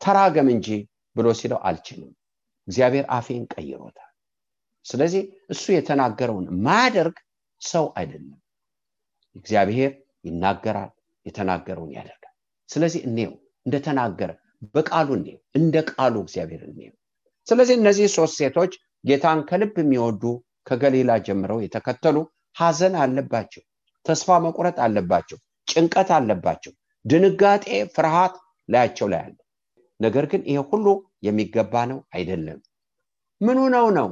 ተራገም 0.00 0.48
እንጂ 0.54 0.68
ብሎ 1.16 1.26
ሲለው 1.40 1.58
አልችልም። 1.68 2.10
እግዚአብሔር 2.68 3.04
አፌን 3.16 3.44
ቀይሮታል። 3.54 4.10
ስለዚህ 4.86 5.22
እሱ 5.50 5.64
የተናገረውን 5.74 6.46
ማያደርግ 6.66 7.16
ሰው 7.62 7.84
አይደለም። 7.98 8.38
እግዚአብሔር 9.36 9.92
ይናገራል 10.24 10.90
የተናገረውን 11.26 11.90
ያደርጋል። 11.96 12.34
ስለዚህ 12.68 13.00
እኔው 13.08 13.32
እንደተናገረ 13.66 14.30
በቃሉ 14.74 15.08
እኔው 15.18 15.38
እንደ 15.58 15.76
ቃሉ 15.90 16.14
እግዚአብሔር 16.24 16.62
እኔው 16.68 16.94
ስለዚህ 17.46 17.74
እነዚህ 17.80 18.06
ሶስት 18.16 18.34
ሴቶች 18.40 18.72
ጌታን 19.04 19.40
ከልብ 19.48 19.74
የሚወዱ 19.80 20.22
ከገሊላ 20.66 21.10
ጀምረው 21.26 21.58
የተከተሉ 21.64 22.16
ሀዘን 22.56 22.94
አለባቸው 23.02 23.62
ተስፋ 24.06 24.38
መቁረጥ 24.44 24.76
አለባቸው 24.86 25.38
ጭንቀት 25.68 26.10
አለባቸው 26.16 26.72
ድንጋጤ 27.04 27.64
ፍርሃት 27.94 28.34
ላያቸው 28.68 29.06
ላይ 29.12 29.20
አለ። 29.26 29.36
ነገር 30.00 30.24
ግን 30.32 30.42
ይሄ 30.50 30.58
ሁሉ 30.70 30.86
የሚገባ 31.26 31.74
ነው 31.90 31.98
አይደለም። 32.16 32.58
ምኑ 33.40 33.58
ነው 33.74 33.86
ነው? 33.98 34.08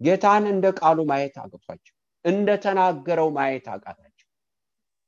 ጌታን 0.00 0.44
እንደ 0.52 0.66
ቃሉ 0.78 0.98
ማየት 1.10 1.34
አቅቷቸው 1.42 1.93
እንደተናገረው 2.24 3.28
ማየት 3.36 3.66
አቃታቸው። 3.74 4.28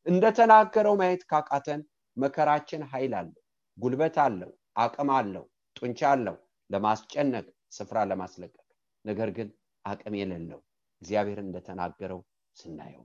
እንደተናገረው 0.06 0.94
ማየት 1.00 1.22
ካቃተን 1.30 1.80
መከራችን 2.16 2.82
ኃይል 2.92 3.12
አለው 3.20 3.42
ጉልበት 3.78 4.16
አለው 4.24 4.50
አቅም 4.76 5.10
አለው 5.18 5.44
ጡንቻ 5.76 6.00
አለው። 6.12 6.36
ለማስጨነቅ 6.70 7.46
ስፍራ 7.72 7.98
ለማስለቀቅ። 8.10 8.62
ነገር 9.04 9.28
ግን 9.36 9.48
አቅም 9.84 10.14
የሌለው 10.20 10.60
እግዚአብሔር 11.02 11.38
እንደተናገረው 11.44 12.20
ስናየው 12.56 13.04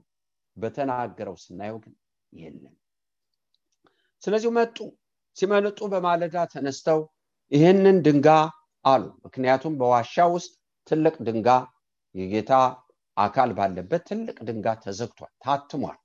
በተናገረው 0.56 1.36
ስናየው 1.42 1.78
ግን 1.84 1.94
የለም። 2.32 2.74
ስለዚህ 4.22 4.50
መጡ 4.56 4.76
ሲመልጡ 5.36 5.78
በማለዳ 5.92 6.36
ተነስተው 6.52 7.00
ይህንን 7.52 7.96
ድንጋ 8.06 8.28
አሉ። 8.84 9.04
ምክንያቱም 9.24 9.74
በዋሻ 9.80 10.24
ውስጥ 10.34 10.52
ትልቅ 10.90 11.14
ድንጋ 11.26 11.48
የጌታ 12.14 12.52
አካል 13.16 13.50
ባለበት 13.56 14.02
ትልቅ 14.08 14.36
ድንጋ 14.48 14.66
ተዘግቷል 14.84 15.32
ታትሟል። 15.44 15.98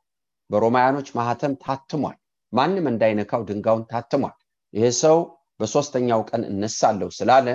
በሮማያኖች 0.49 1.07
ማህተም 1.17 1.53
ታትሟል 1.63 2.17
ማንም 2.53 2.85
እንዳይነካው 2.91 3.41
ድንጋውን 3.49 3.83
ታትሟል። 3.91 4.35
ይሄ 4.73 4.87
ሰው 5.01 5.17
በሶስተኛው 5.59 6.21
ቀን 6.29 6.41
እነሳለሁ 6.49 7.09
ስላለ 7.17 7.47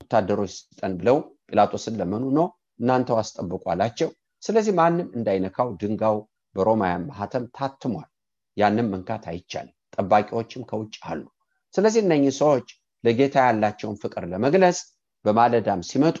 ወታደሮች 0.00 0.52
ስጠን 0.58 0.92
ብለው 1.00 1.16
ጲላጦስን 1.48 1.94
ለመኑ 2.00 2.24
ነው 2.38 2.46
እናንተው 2.80 3.16
አስጠብቁ 3.22 3.62
አላቸው። 3.72 4.08
ስለዚህ 4.42 4.72
ማንም 4.78 5.08
እንዳይነካው 5.16 5.68
ድንጋው 5.80 6.16
በሮማውያን 6.54 7.06
ማህተም 7.10 7.44
ታትሟል 7.56 8.08
ያንም 8.56 8.88
መንካት 8.92 9.24
አይቻልም። 9.32 9.76
ጠባቂዎችም 9.94 10.62
ከውጭ 10.70 10.94
አሉ። 11.10 11.22
ስለዚህ 11.74 12.00
እነኚህ 12.04 12.32
ሰዎች 12.40 12.68
ለጌታ 13.04 13.36
ያላቸውን 13.46 13.96
ፍቅር 14.02 14.24
ለመግለጽ 14.32 14.78
በማለዳም 15.24 15.82
ሲመጡ 15.88 16.18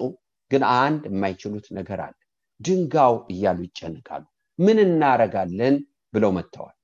ግን 0.50 0.62
አንድ 0.76 1.02
የማይችሉት 1.10 1.66
ነገር 1.78 2.00
አለ 2.06 2.14
ድንጋው 2.60 3.14
እያሉ 3.32 3.58
ይጨንቃሉ 3.66 4.24
ምን 4.58 4.78
እናረጋለን 4.84 5.76
ብለው 6.14 6.30
መጥተዋል። 6.36 6.76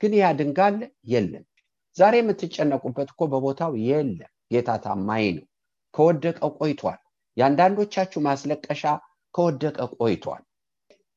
ግን 0.00 0.12
ያ 0.18 0.26
ድንጋ 0.38 0.58
አለ 0.68 0.80
የለም። 1.10 1.44
ዛሬ 1.96 2.14
የምትጨነቁበት 2.20 3.08
እኮ 3.12 3.22
በቦታው 3.32 3.72
የለም። 3.86 4.20
ጌታ 4.52 4.70
ታማኝ 4.84 5.26
ነው። 5.36 5.46
ከወደቀ 5.94 6.40
ቆይቷል። 6.56 6.98
የአንዳንዶቻችሁ 7.36 8.20
ማስለቀሻ 8.26 8.82
ከወደቀ 9.34 9.78
ቆይቷል። 9.96 10.42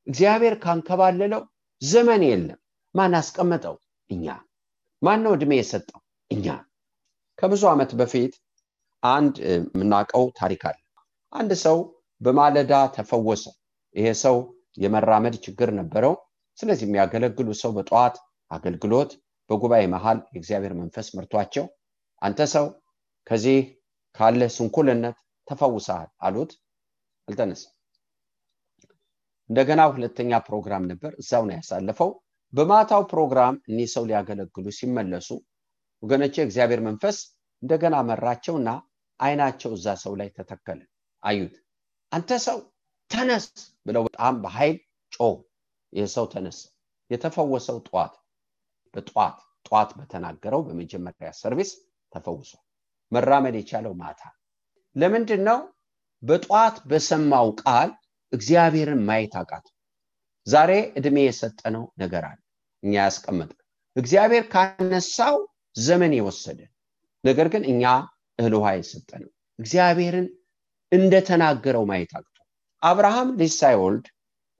እግዚአብሔር 0.08 0.56
ካንከባለለው 0.64 1.42
ዘመን 1.82 2.22
የለም። 2.30 2.60
ማን 2.96 3.14
አስቀመጠው? 3.20 3.76
እኛ። 4.10 4.26
ማን 5.02 5.20
ነው 5.26 5.32
እድሜ 5.38 5.52
የሰጠው? 5.60 6.00
እኛ። 6.32 6.48
ከብዙ 7.40 7.64
ዓመት 7.72 7.92
በፊት 8.00 8.34
አንድ 9.04 9.34
የምናውቀው 9.46 10.26
ታሪክ 10.40 10.62
አለ። 10.70 10.78
አንድ 11.34 11.52
ሰው 11.64 11.78
በማለዳ 12.22 12.74
ተፈወሰ 12.96 13.44
ይሄ 13.96 14.08
ሰው 14.24 14.36
የመራመድ 14.78 15.36
ችግር 15.46 15.70
ነበረው። 15.80 16.14
ስለዚህ 16.58 16.86
የሚያገለግሉ 16.88 17.50
ሰው 17.62 17.72
በጠዋት 17.78 18.16
አገልግሎት 18.52 19.12
በጉባኤ 19.50 19.84
መሃል 19.94 20.20
የእግዚአብሔር 20.34 20.74
መንፈስ 20.80 21.08
መርቷቸው 21.18 21.66
አንተ 22.22 22.42
ሰው 22.54 22.66
ከዚህ 23.28 23.58
ካለ 24.16 24.42
ስንኩልነት 24.56 25.18
ተፈውሰሃል 25.48 26.10
አሉት። 26.26 26.52
አልተነሳ 27.28 27.64
እንደገና 29.50 29.82
ሁለተኛ 29.92 30.32
ፕሮግራም 30.46 30.84
ነበር 30.92 31.12
እዛው 31.22 31.44
ነው 31.48 31.56
ያሳለፈው። 31.58 32.10
በማታው 32.54 33.02
ፕሮግራም 33.12 33.56
እኒህ 33.70 33.88
ሰው 33.94 34.04
ሊያገለግሉ 34.10 34.66
ሲመለሱ 34.78 35.30
ወገኖቼ 36.04 36.36
እግዚአብሔር 36.46 36.82
መንፈስ 36.88 37.18
እንደገና 37.64 37.96
መራቸውና 38.10 38.70
አይናቸው 39.20 39.72
እዛ 39.78 39.88
ሰው 40.04 40.14
ላይ 40.20 40.30
ተተከለ። 40.38 40.80
አዩት። 41.24 41.54
አንተ 42.12 42.32
ሰው 42.46 42.58
ተነስ 43.14 43.46
ብለው 43.86 44.04
በጣም 44.08 44.36
በኃይል 44.44 44.78
ጮሁ 45.14 45.32
ይህ 45.94 46.06
ሰው 46.14 46.26
ተነስ። 46.34 46.60
የተፈወሰው 47.10 47.78
ጠዋት 47.88 48.14
በጠዋት 48.94 49.38
ጠዋት 49.66 49.92
በተናገረው 49.98 50.62
በመጀመሪያ 50.68 51.30
service 51.40 51.72
ተፈውሷል። 52.14 52.64
መራመድ 53.12 53.56
የቻለው 53.60 53.94
ማታ። 54.02 54.22
ለምንድን 54.96 55.42
ነው 55.50 55.60
በጠዋት 56.24 56.76
በሰማው 56.90 57.48
ቃል 57.62 57.90
እግዚአብሔርን 58.34 59.02
ማየት 59.08 59.34
አቃት 59.42 59.66
ዛሬ 60.48 60.72
እድሜ 61.00 61.18
የሰጠነው 61.26 61.84
ነገር 62.02 62.24
አለ። 62.30 62.40
እኛ 62.84 62.94
ያስቀመጥ 63.02 63.52
እግዚአብሔር 63.96 64.46
ካነሳው 64.54 65.36
ዘመን 65.80 66.14
የወሰደ 66.18 66.60
ነገር 67.24 67.48
ግን 67.54 67.64
እኛ 67.72 67.84
እህል 68.40 68.54
ውሃ 68.58 68.70
የሰጠነው 68.78 69.30
እግዚአብሔርን 69.60 70.28
እንደተናገረው 70.92 71.84
ማየት 71.92 72.12
አቅቶ 72.18 72.33
አብርሃም 72.84 73.30
ልጅ 73.40 73.52
ሳይወልድ 73.60 74.06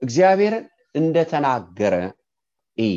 እግዚአብሔርን 0.02 0.64
እንደተናገረ 0.94 1.94
ይ 2.78 2.92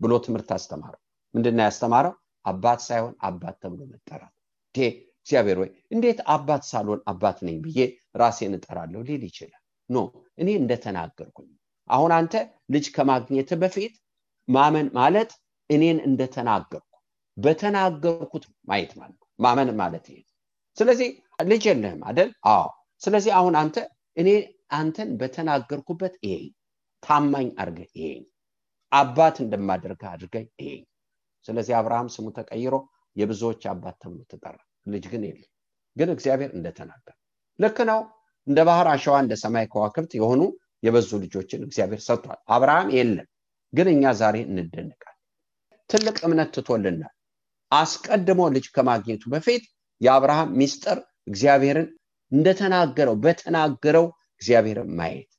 ብሎ 0.00 0.12
ትምህርት 0.24 0.50
አስተማረው። 0.56 1.00
ምንድነው 1.34 1.64
ያስተማረው? 1.66 2.14
አባት 2.44 2.80
ሳይሆን 2.86 3.14
አባት 3.26 3.56
ተብሎ 3.62 3.80
መጠራት። 3.92 4.32
እግዚአብሔር 4.74 5.58
ወይ 5.62 5.68
እንዴት 5.94 6.20
አባት 6.34 6.62
ሳልሆን 6.70 7.00
አባት 7.06 7.38
ነኝ 7.46 7.56
ብዬ 7.64 7.78
ራሴን 8.16 8.54
እጠራለሁ 8.58 9.00
ሊል 9.08 9.22
ይችላል። 9.28 9.60
ኖ 9.90 9.98
እኔ 10.38 10.48
እንደተናገርኩኝ። 10.60 11.50
አሁን 11.90 12.10
አንተ 12.18 12.34
ልጅ 12.72 12.86
ከማግኘት 12.96 13.50
በፊት 13.62 13.94
ማመን 14.48 14.88
ማለት 14.94 15.30
እኔን 15.70 15.98
እንደተናገርኩ 16.08 16.88
በተናገርኩት 17.36 18.44
ማየት 18.68 18.92
ማለት 19.00 19.20
ማመን 19.38 19.70
ማለት 19.80 20.04
ይሄ 20.10 20.18
ስለዚህ 20.78 21.08
ልጅ 21.44 21.62
የለህም 21.68 22.02
አደል 22.08 22.30
አዎ። 22.52 22.66
ስለዚህ 23.02 23.32
አሁን 23.38 23.54
አንተ 23.62 23.76
እኔ 24.16 24.28
አንተን 24.72 25.10
በተናገርኩበት 25.20 26.14
ይሄ 26.24 26.34
ታማኝ 27.02 27.48
አድርገ 27.60 27.80
ይሄ 27.94 28.08
አባት 28.92 29.36
እንደማደርገ 29.44 30.02
አድርገ 30.12 30.34
ይሄ 30.60 30.70
ስለዚህ 31.46 31.74
አብርሃም 31.78 32.08
ስሙ 32.14 32.26
ተቀይሮ 32.36 32.74
የብዙዎች 33.16 33.62
አባት 33.72 33.96
ተብሎ 34.02 34.20
ተጠራ። 34.32 34.56
ልጅ 34.86 35.04
ግን 35.12 35.22
የለም። 35.28 35.48
ግን 35.96 36.10
እግዚአብሔር 36.14 36.50
እንደተናገር 36.56 37.16
ልክ 37.58 37.78
ነው። 37.90 38.00
እንደ 38.46 38.60
ባህር 38.68 38.86
አሸዋ 38.92 39.16
እንደ 39.22 39.34
ሰማይ 39.42 39.66
ከዋክብት 39.72 40.12
የሆኑ 40.18 40.40
የበዙ 40.82 41.10
ልጆችን 41.24 41.64
እግዚአብሔር 41.66 42.00
ሰጥቷል። 42.06 42.40
አብርሃም 42.54 42.88
የለም። 42.96 43.28
ግን 43.72 43.88
እኛ 43.92 44.04
ዛሬ 44.20 44.36
እንደነቃል 44.46 45.16
ትልቅ 45.90 46.16
እምነት 46.26 46.50
ትቶልናል። 46.56 47.12
አስቀድሞ 47.72 48.40
ልጅ 48.54 48.66
ከማግኘቱ 48.74 49.22
በፊት 49.34 49.64
የአብርሃም 50.00 50.50
ሚስጥር 50.60 50.98
እግዚአብሔርን 51.26 51.88
እንደተናገረው 52.32 53.16
በተናገረው 53.24 54.06
እግዚአብሔርን 54.42 54.90
ማየት። 54.98 55.30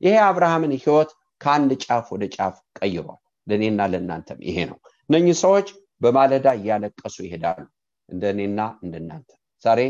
ይሄ 0.00 0.14
አብርሃምን 0.26 0.72
ህይወት 0.76 1.10
ከአንድ 1.40 1.70
ጫፍ 1.84 2.06
ወደ 2.14 2.24
ጫፍ 2.36 2.56
ቀይሯል። 2.78 3.18
ለእኔና 3.46 3.80
ለእናንተም 3.92 4.38
ይሄ 4.48 4.58
ነው። 4.70 4.78
እነኚህ 5.10 5.36
ሰዎች 5.42 5.66
በማለዳ 6.00 6.46
እያለቀሱ 6.58 7.16
ይሄዳሉ 7.26 7.64
እንደ 8.08 8.22
እኔና 8.34 8.60
እንደናንተ 8.84 9.28
ዛሬ 9.64 9.80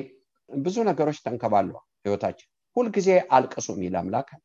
ብዙ 0.49 0.77
ነገሮች 0.89 1.19
ተንከባለዋል 1.25 1.87
ህይወታችን 2.05 2.49
ሁልጊዜ 2.77 3.09
አልቅሱ 3.37 3.67
የሚል 3.77 3.95
አምላክ 4.01 4.29
አለ። 4.35 4.45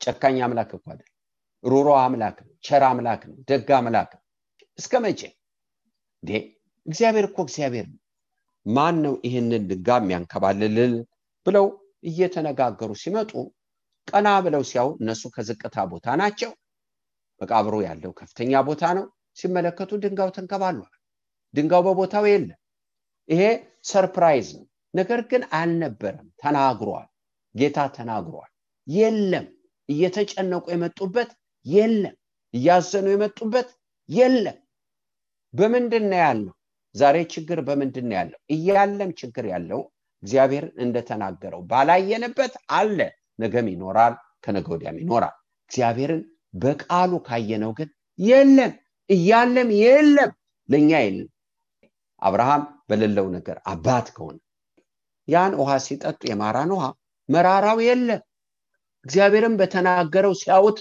ጨካኝ 0.00 0.38
አምላክ 0.46 0.70
እኮ 0.76 0.86
አይደል 0.92 1.10
ሩሮ 1.64 1.88
አምላክ 2.02 2.36
ነው። 2.44 2.52
ቸር 2.64 2.82
አምላክ 2.88 3.22
ነው። 3.30 3.36
ደግ 3.50 3.68
አምላክ 3.78 4.10
ነው። 4.16 4.22
እስከ 4.78 4.94
መቼ? 5.04 5.20
እግዚአብሔር 6.86 7.24
እኮ 7.28 7.38
እግዚአብሔር 7.46 7.86
ነው። 7.92 8.00
ማን 8.66 8.96
ነው 9.04 9.14
ይህንን 9.26 9.62
ድጋ 9.70 9.88
የሚያንከባልልል 10.00 10.94
ብለው 11.46 11.66
እየተነጋገሩ 12.02 12.90
ሲመጡ 13.02 13.32
ቀና 14.08 14.28
ብለው 14.44 14.62
ሲያው 14.70 14.88
እነሱ 15.00 15.22
ከዝቅታ 15.34 15.76
ቦታ 15.92 16.16
ናቸው። 16.20 16.50
መቃብሩ 17.40 17.74
ያለው 17.86 18.12
ከፍተኛ 18.18 18.52
ቦታ 18.68 18.84
ነው። 18.98 19.06
ሲመለከቱ 19.36 19.92
ድንጋው 20.02 20.30
ተንከባሏል። 20.36 20.92
ድንጋው 21.54 21.82
በቦታው 21.86 22.24
የለም። 22.30 22.60
ይሄ 23.28 23.42
ሰርፕራይዝ 23.90 24.48
ነው። 24.58 24.66
ነገር 24.94 25.20
ግን 25.30 25.42
አልነበረም። 25.58 26.28
ተናግሯል። 26.42 27.08
ጌታ 27.54 27.78
ተናግሯል። 27.96 28.50
የለም። 28.86 29.46
እየተጨነቁ 29.88 30.64
የመጡበት 30.72 31.30
የለም። 31.66 32.14
እያዘኑ 32.54 33.06
የመጡበት 33.12 33.68
የለም። 34.08 34.58
በምንድን 35.54 36.04
ነው 36.10 36.20
ያለው? 36.24 36.54
ዛሬ 36.94 37.16
ችግር 37.34 37.58
በምንድን 37.68 38.06
ነው 38.08 38.16
ያለው? 38.18 38.38
እያለም 38.50 39.10
ችግር 39.20 39.44
ያለው 39.52 39.80
እግዚአብሔር 40.26 40.64
እንደተናገረው 40.84 41.60
ባላየንበት 41.70 42.54
አለ። 42.72 42.98
ነገም 43.38 43.66
ይኖራል 43.72 44.14
ከነገ 44.44 44.66
ወዲያም 44.74 44.98
ይኖራል። 45.02 45.34
እግዚአብሔርን 45.70 46.22
በቃሉ 46.54 47.12
ካየነው 47.26 47.72
ግን 47.78 47.88
የለም 48.18 48.72
እያለም 49.10 49.68
የለም 49.80 50.30
ለእኛ 50.68 50.90
የለም። 51.04 51.30
አብርሃም 52.22 52.62
በሌለው 52.88 53.26
ነገር 53.34 53.56
አባት 53.72 54.06
ከሆነ 54.16 54.36
ያን 55.28 55.52
ውሃ 55.60 55.72
ሲጠጡ 55.86 56.20
የማራን 56.30 56.70
ውሃ 56.76 56.84
መራራው 57.28 57.78
የለም 57.86 58.20
እግዚአብሔርን 59.06 59.54
በተናገረው 59.60 60.34
ሲያዩት 60.40 60.78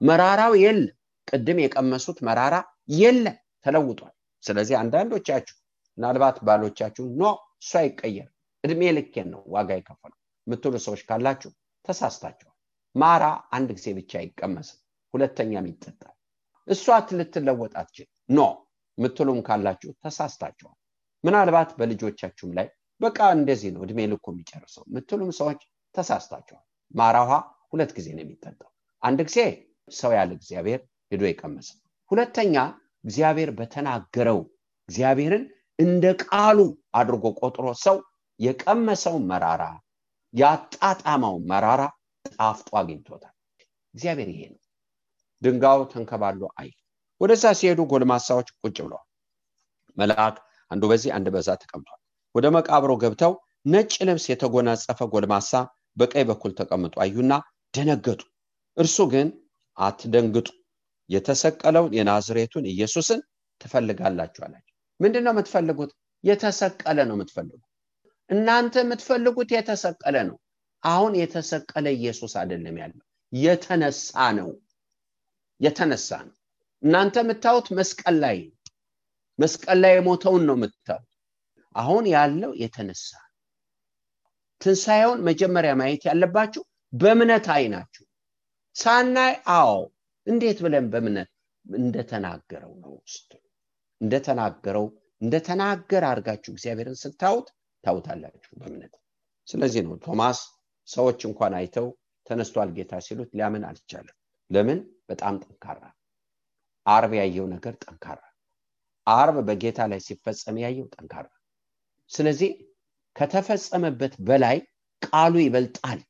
መራራው 0.00 0.54
የለም 0.62 0.94
ቅድም 1.28 1.58
የቀመሱት 1.62 2.18
መራራ 2.28 2.56
የለም 2.94 3.36
ተለውጧል። 3.66 4.12
ስለዚህ 4.42 4.74
አንዳንዶቻችሁ 4.80 5.56
ምናልባት 5.98 6.36
ባሎቻችሁ 6.46 7.04
ኖ 7.16 7.24
እሱ 7.62 7.72
አይቀየር 7.80 8.28
እድሜ 8.66 8.82
ልኬን 8.96 9.28
ነው 9.34 9.42
ዋጋ 9.54 9.70
የከፈሉ 9.78 10.12
የምትሉ 10.46 10.74
ሰዎች 10.86 11.02
ካላችሁ 11.08 11.50
ተሳስታችኋል 11.84 12.54
ማራ 12.94 13.24
አንድ 13.56 13.68
ጊዜ 13.78 13.88
ብቻ 13.98 14.12
አይቀመስም 14.20 14.78
ሁለተኛም 15.14 15.66
ይጠጣል። 15.70 16.14
እሷ 16.68 16.84
ልትለወጥ 17.18 17.72
አትችል 17.80 18.08
ኖ 18.28 18.40
ምትሉም 18.98 19.38
ካላችሁ 19.48 19.90
ተሳስታችኋል 20.04 20.76
ምናልባት 21.24 21.70
በልጆቻችሁም 21.78 22.52
ላይ 22.58 22.66
በቃ 23.00 23.18
እንደዚህ 23.36 23.70
ነው 23.74 23.82
እድሜ 23.86 24.00
ልኩ 24.12 24.26
የሚጨርሰው። 24.32 24.84
ምትሉም 24.94 25.30
ሰዎች 25.38 25.60
ተሳስታችኋል 25.94 26.64
ማራ 26.94 27.16
ውሃ 27.24 27.34
ሁለት 27.72 27.90
ጊዜ 27.96 28.08
ነው 28.16 28.22
የሚጠጣው። 28.24 28.70
አንድ 29.02 29.20
ጊዜ 29.28 29.38
ሰው 29.92 30.12
ያለ 30.18 30.30
እግዚአብሔር 30.38 30.80
ሄዶ 31.12 31.22
የቀመሰ። 31.28 31.68
ሁለተኛ 32.10 32.54
እግዚአብሔር 33.04 33.50
በተናገረው 33.58 34.38
እግዚአብሔርን 34.88 35.44
እንደ 35.78 36.04
ቃሉ 36.24 36.58
አድርጎ 36.98 37.24
ቆጥሮ 37.40 37.66
ሰው 37.84 37.96
የቀመሰው 38.40 39.16
መራራ 39.28 39.64
ያጣጣመው 40.34 41.36
መራራ 41.50 41.82
ጣፍጦ 42.30 42.70
አግኝቶታል። 42.80 43.34
እግዚአብሔር 43.94 44.28
ይሄ 44.32 44.42
ነው። 44.52 44.60
ድንጋዩ 45.42 45.80
ተንከባሎ 45.92 46.42
አይ። 46.60 46.68
ወደዛ 47.20 47.44
ሲሄዱ 47.58 47.80
ጎልማሳዎች 47.92 48.48
ቁጭ 48.58 48.76
ብለዋል። 48.84 49.06
መልአክ 49.96 50.36
አንዱ 50.70 50.84
በዚህ 50.90 51.10
አንድ 51.16 51.26
በዛ 51.34 51.48
ተቀምጧል። 51.62 52.00
ወደ 52.34 52.46
መቃብሮ 52.56 52.92
ገብተው 53.02 53.32
ነጭ 53.66 53.92
ልብስ 54.08 54.24
የተጎናጸፈ 54.30 54.98
ጎልማሳ 55.12 55.52
በቀኝ 55.96 56.24
በኩል 56.30 56.52
ተቀምጦ 56.58 56.94
አዩና 57.04 57.32
ደነገጡ። 57.74 58.20
እርሱ 58.76 58.96
ግን 59.12 59.28
አትደንግጡ 59.76 60.48
የተሰቀለውን 61.10 61.92
የናዝሬቱን 61.98 62.64
ኢየሱስን 62.72 63.20
ትፈልጋላችሁ 63.60 64.42
አላቸው። 64.46 64.72
ምንድን 65.00 65.28
የምትፈልጉት? 65.28 65.90
የተሰቀለ 66.24 66.98
ነው 67.08 67.14
የምትፈልጉት 67.16 67.65
እናንተ 68.30 68.74
የምትፈልጉት 68.82 69.50
የተሰቀለ 69.54 70.16
ነው። 70.28 70.36
አሁን 70.82 71.12
የተሰቀለ 71.20 71.86
ኢየሱስ 71.98 72.32
አይደለም 72.40 72.76
ያለው 72.82 73.04
የተነሳ 73.32 74.08
ነው። 74.38 74.50
የተነሳ 75.60 76.10
ነው። 76.26 76.34
እናንተ 76.82 77.16
የምታዩት 77.22 77.68
መስቀል 77.78 78.16
ላይ 78.24 78.38
መስቀል 79.38 79.78
ላይ 79.84 79.92
የሞተውን 79.96 80.42
ነው 80.48 80.56
የምታዩት። 80.58 81.06
አሁን 81.74 82.04
ያለው 82.14 82.52
የተነሳ 82.62 83.08
ትንሣኤውን 84.60 85.20
መጀመሪያ 85.28 85.72
ማየት 85.80 86.02
ያለባችሁ 86.08 86.62
በእምነት 86.92 87.46
አይናችሁ 87.54 88.04
ሳናይ 88.76 89.34
አዎ 89.54 89.72
እንዴት 90.26 90.58
ብለን 90.64 90.86
በእምነት 90.92 91.30
እንደተናገረው 91.66 92.72
ነው 92.82 92.94
ስትሉ 93.06 93.42
እንደተናገረው 94.00 94.86
እንደተናገረ 95.22 96.04
አድርጋችሁ 96.10 96.50
እግዚአብሔርን 96.54 96.98
ስታዩት 97.02 97.48
ታውታላችሁ 97.86 98.52
በእምነት። 98.60 98.94
ስለዚህ 99.48 99.82
ነው 99.86 99.94
ቶማስ 100.04 100.38
ሰዎች 100.88 101.20
እንኳን 101.28 101.52
አይተው 101.58 101.86
ተነስቷል 102.26 102.70
ጌታ 102.76 102.92
ሲሉት 103.06 103.30
ሊያምን 103.36 103.64
አልቻለም። 103.68 104.16
ለምን? 104.50 104.78
በጣም 105.08 105.34
ጠንካራ። 105.44 105.82
አርብ 106.86 107.12
ያየው 107.18 107.46
ነገር 107.52 107.74
ጠንካራ። 107.82 108.20
አርብ 109.06 109.36
በጌታ 109.48 109.80
ላይ 109.90 110.00
ሲፈጸም 110.06 110.56
ያየው 110.62 110.86
ጠንካራ። 110.94 111.28
ስለዚህ 112.10 112.50
ከተፈጸመበት 113.16 114.14
በላይ 114.28 114.56
ቃሉ 115.02 115.34
ይበልጣል። 115.44 116.00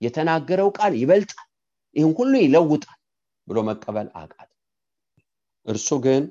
የተናገረው 0.00 0.68
ቃል 0.78 0.92
ይበልጣል። 1.00 1.48
ይህን 1.96 2.12
ሁሉ 2.18 2.32
ይለውጣል 2.44 2.98
ብሎ 3.48 3.58
መቀበል 3.68 4.08
አቃት 4.20 4.50
እርሱ 5.66 5.88
ግን 6.04 6.22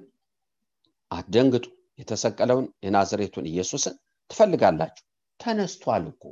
አትደንግጡ 1.11 1.65
የተሰቀለውን 1.99 2.65
የናዝሬቱን 2.85 3.45
ኢየሱስን 3.51 3.95
ትፈልጋላችሁ? 4.31 5.03
ተነስቷል 5.39 6.05
እኮ። 6.11 6.23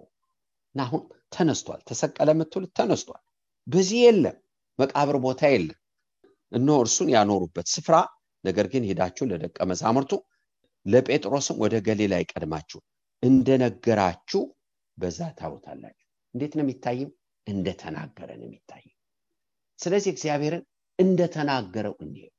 አሁን 0.75 1.01
ተነስቷል። 1.35 1.81
ተሰቀለ 1.89 2.29
የምትሉት 2.33 2.71
ተነስቷል። 2.79 3.23
በዚህ 3.67 3.99
የለም። 4.05 4.38
መቃብር 4.79 5.17
ቦታ 5.23 5.41
የለም። 5.53 5.79
እነሆ 6.51 6.77
እርሱን 6.83 7.09
ያኖሩበት 7.15 7.67
ስፍራ 7.73 7.95
ነገር 8.43 8.65
ግን 8.73 8.83
ሄዳችሁ 8.89 9.23
ለደቀ 9.31 9.57
መዛሙርቱ 9.71 10.12
ለጴጥሮስም 10.85 11.57
ወደ 11.63 11.75
ገሊላ 11.88 12.13
ይቀድማችሁ። 12.21 12.79
እንደነገራችሁ 13.23 14.41
በዛ 14.97 15.19
ታውታላችሁ 15.39 16.05
እንዴት 16.33 16.53
ነው 16.57 16.63
የሚታየው? 16.65 17.09
እንደተናገረ 17.47 18.29
ነው 18.39 18.47
የሚታየው። 18.47 18.95
ስለዚህ 19.79 20.09
እግዚአብሔርን 20.13 20.63
እንደተናገረው 20.99 21.93
እንዲሄው 22.03 22.33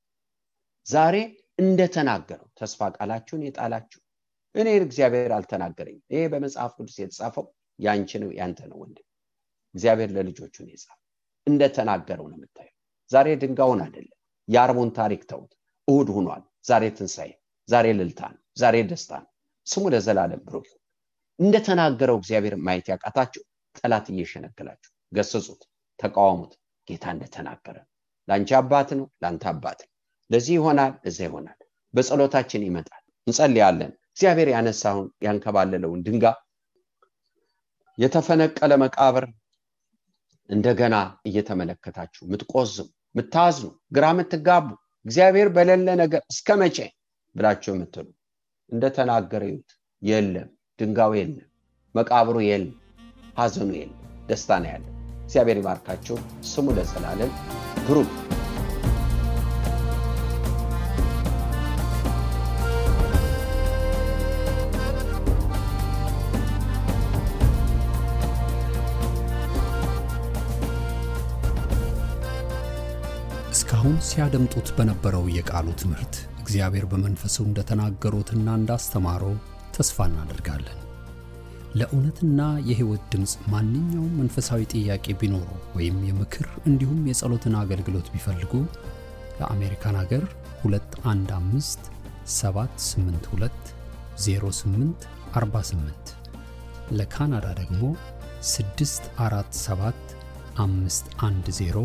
ዛሬ 0.86 1.16
እንደተናገረው 1.58 2.48
ተስፋ 2.58 2.88
ቃላችሁን 2.96 3.42
የጣላችሁ 3.46 4.00
እኔ 4.54 4.68
እግዚአብሔር 4.80 5.32
አልተናገረኝም። 5.36 6.04
ይሄ 6.12 6.22
በመጽሐፍ 6.32 6.72
ቅዱስ 6.78 6.96
የተጻፈው 7.00 7.44
ያንቺ 7.78 8.10
ነው 8.22 8.30
ያንተ 8.38 8.60
ነው 8.70 8.78
ወንድ 8.82 8.98
እግዚአብሔር 9.74 10.10
ለልጆቹን 10.16 10.68
የጻፈ 10.72 10.96
እንደተናገረው 11.46 12.26
ነው 12.30 12.36
የምታየው። 12.38 12.76
ዛሬ 13.10 13.28
ድንጋውን 13.42 13.80
አይደለም 13.84 14.16
የአርቡን 14.48 14.90
ታሪክ 14.98 15.22
ተውት። 15.30 15.52
እሁድ 15.88 16.08
ሁኗል 16.16 16.42
ዛሬ 16.66 16.84
ትንሣኤ 16.96 17.30
ዛሬ 17.68 17.86
ልልታ 17.98 18.20
ነው 18.32 18.40
ዛሬ 18.56 18.76
ደስታ 18.90 19.12
ነው። 19.22 19.30
ስሙ 19.66 19.84
ለዘላለም 19.94 20.42
ብሩክ 20.46 20.66
እንደተናገረው 21.38 22.16
እግዚአብሔር 22.20 22.54
ማየት 22.66 22.86
ያቃታችሁ 22.92 23.42
ጠላት 23.76 24.06
እየሸነገላችሁ 24.12 24.90
ገስጹት 25.12 25.62
ተቃወሙት። 25.98 26.52
ጌታ 26.88 27.04
እንደተናገረ 27.14 27.76
ለአንቺ 28.28 28.50
አባት 28.58 28.90
ነው 28.98 29.06
ለአንተ 29.22 29.44
አባት 29.52 29.80
ነው። 29.84 29.90
ለዚህ 30.30 30.54
ይሆናል 30.58 30.92
እዛ 31.08 31.18
ይሆናል። 31.26 31.58
በጸሎታችን 31.94 32.64
ይመጣል 32.66 33.02
እንጸልያለን 33.26 33.92
እግዚአብሔር 34.16 34.48
ያነሳውን 34.52 35.08
ያንከባለለውን 35.26 36.00
ድንጋ 36.06 36.24
የተፈነቀለ 37.98 38.72
መቃብር 38.82 39.24
እንደገና 40.50 40.96
እየተመለከታችሁ 41.28 42.22
ምትቆዝሙ 42.30 42.86
ምታዝኑ 43.14 43.66
ግራ 43.92 44.06
ምትጋቡ 44.18 44.66
እግዚአብሔር 45.06 45.48
በሌለ 45.54 45.88
ነገር 46.02 46.22
እስከ 46.32 46.56
መቼ 46.62 46.78
ብላችሁ 47.36 47.72
የምትሉ 47.74 48.06
እንደተናገረ 48.72 49.42
ይዩት 49.50 49.70
የለም 50.02 50.48
ድንጋው 50.78 51.14
የለም 51.18 51.46
መቃብሩ 51.94 52.36
የለም 52.46 52.76
ሀዘኑ 53.38 53.70
የለም 53.78 53.96
ደስታ 54.28 54.58
ነው 54.62 54.70
ያለ 54.72 54.84
እግዚአብሔር 55.24 55.58
ይባርካችሁ። 55.60 56.16
ስሙ 56.48 56.66
ለዘላለም 56.76 57.32
ብሩክ 57.86 58.12
እስካሁን 73.52 73.96
ሲያደምጡት 74.08 74.68
በነበረው 74.76 75.24
የቃሉ 75.36 75.68
ትምህርት 75.80 76.14
እግዚአብሔር 76.42 76.84
በመንፈሱ 76.90 77.36
እንደተናገሩትና 77.44 78.48
እንዳስተማረው 78.58 79.32
ተስፋ 79.76 80.06
እናደርጋለን። 80.10 80.76
ለእውነትና 81.74 82.38
የሕይወት 82.68 83.02
ድምፅ 83.12 83.32
ማንኛውም 83.52 84.14
መንፈሳዊ 84.20 84.60
ጥያቄ 84.72 85.14
ቢኖሩ 85.20 85.48
ወይም 85.76 85.98
የምክር 86.08 86.46
እንዲሁም 86.70 87.00
የጸሎትን 87.10 87.56
አገልግሎት 87.60 88.08
ቢፈልጉ 88.14 88.52
ለአሜሪካን 89.40 89.98
አገር 90.02 90.24
215 90.64 91.90
782 92.36 93.74
08 94.26 95.08
48 95.36 96.14
ለካናዳ 96.98 97.48
ደግሞ 97.60 97.82
647 98.50 100.14
510 100.60 101.84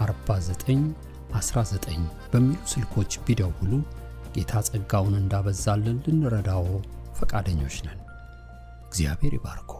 49 0.00 0.86
19 1.34 2.02
በሚሉ 2.32 2.60
ስልኮች 2.72 3.12
ቢደውሉ 3.26 3.72
ጌታ 4.36 4.62
ጸጋውን 4.68 5.14
እንዳበዛልን 5.20 5.98
ልንረዳዎ 6.06 6.66
ፈቃደኞች 7.18 7.76
ነን። 7.86 8.00
እግዚአብሔር 8.88 9.34
ይባርኮ። 9.38 9.72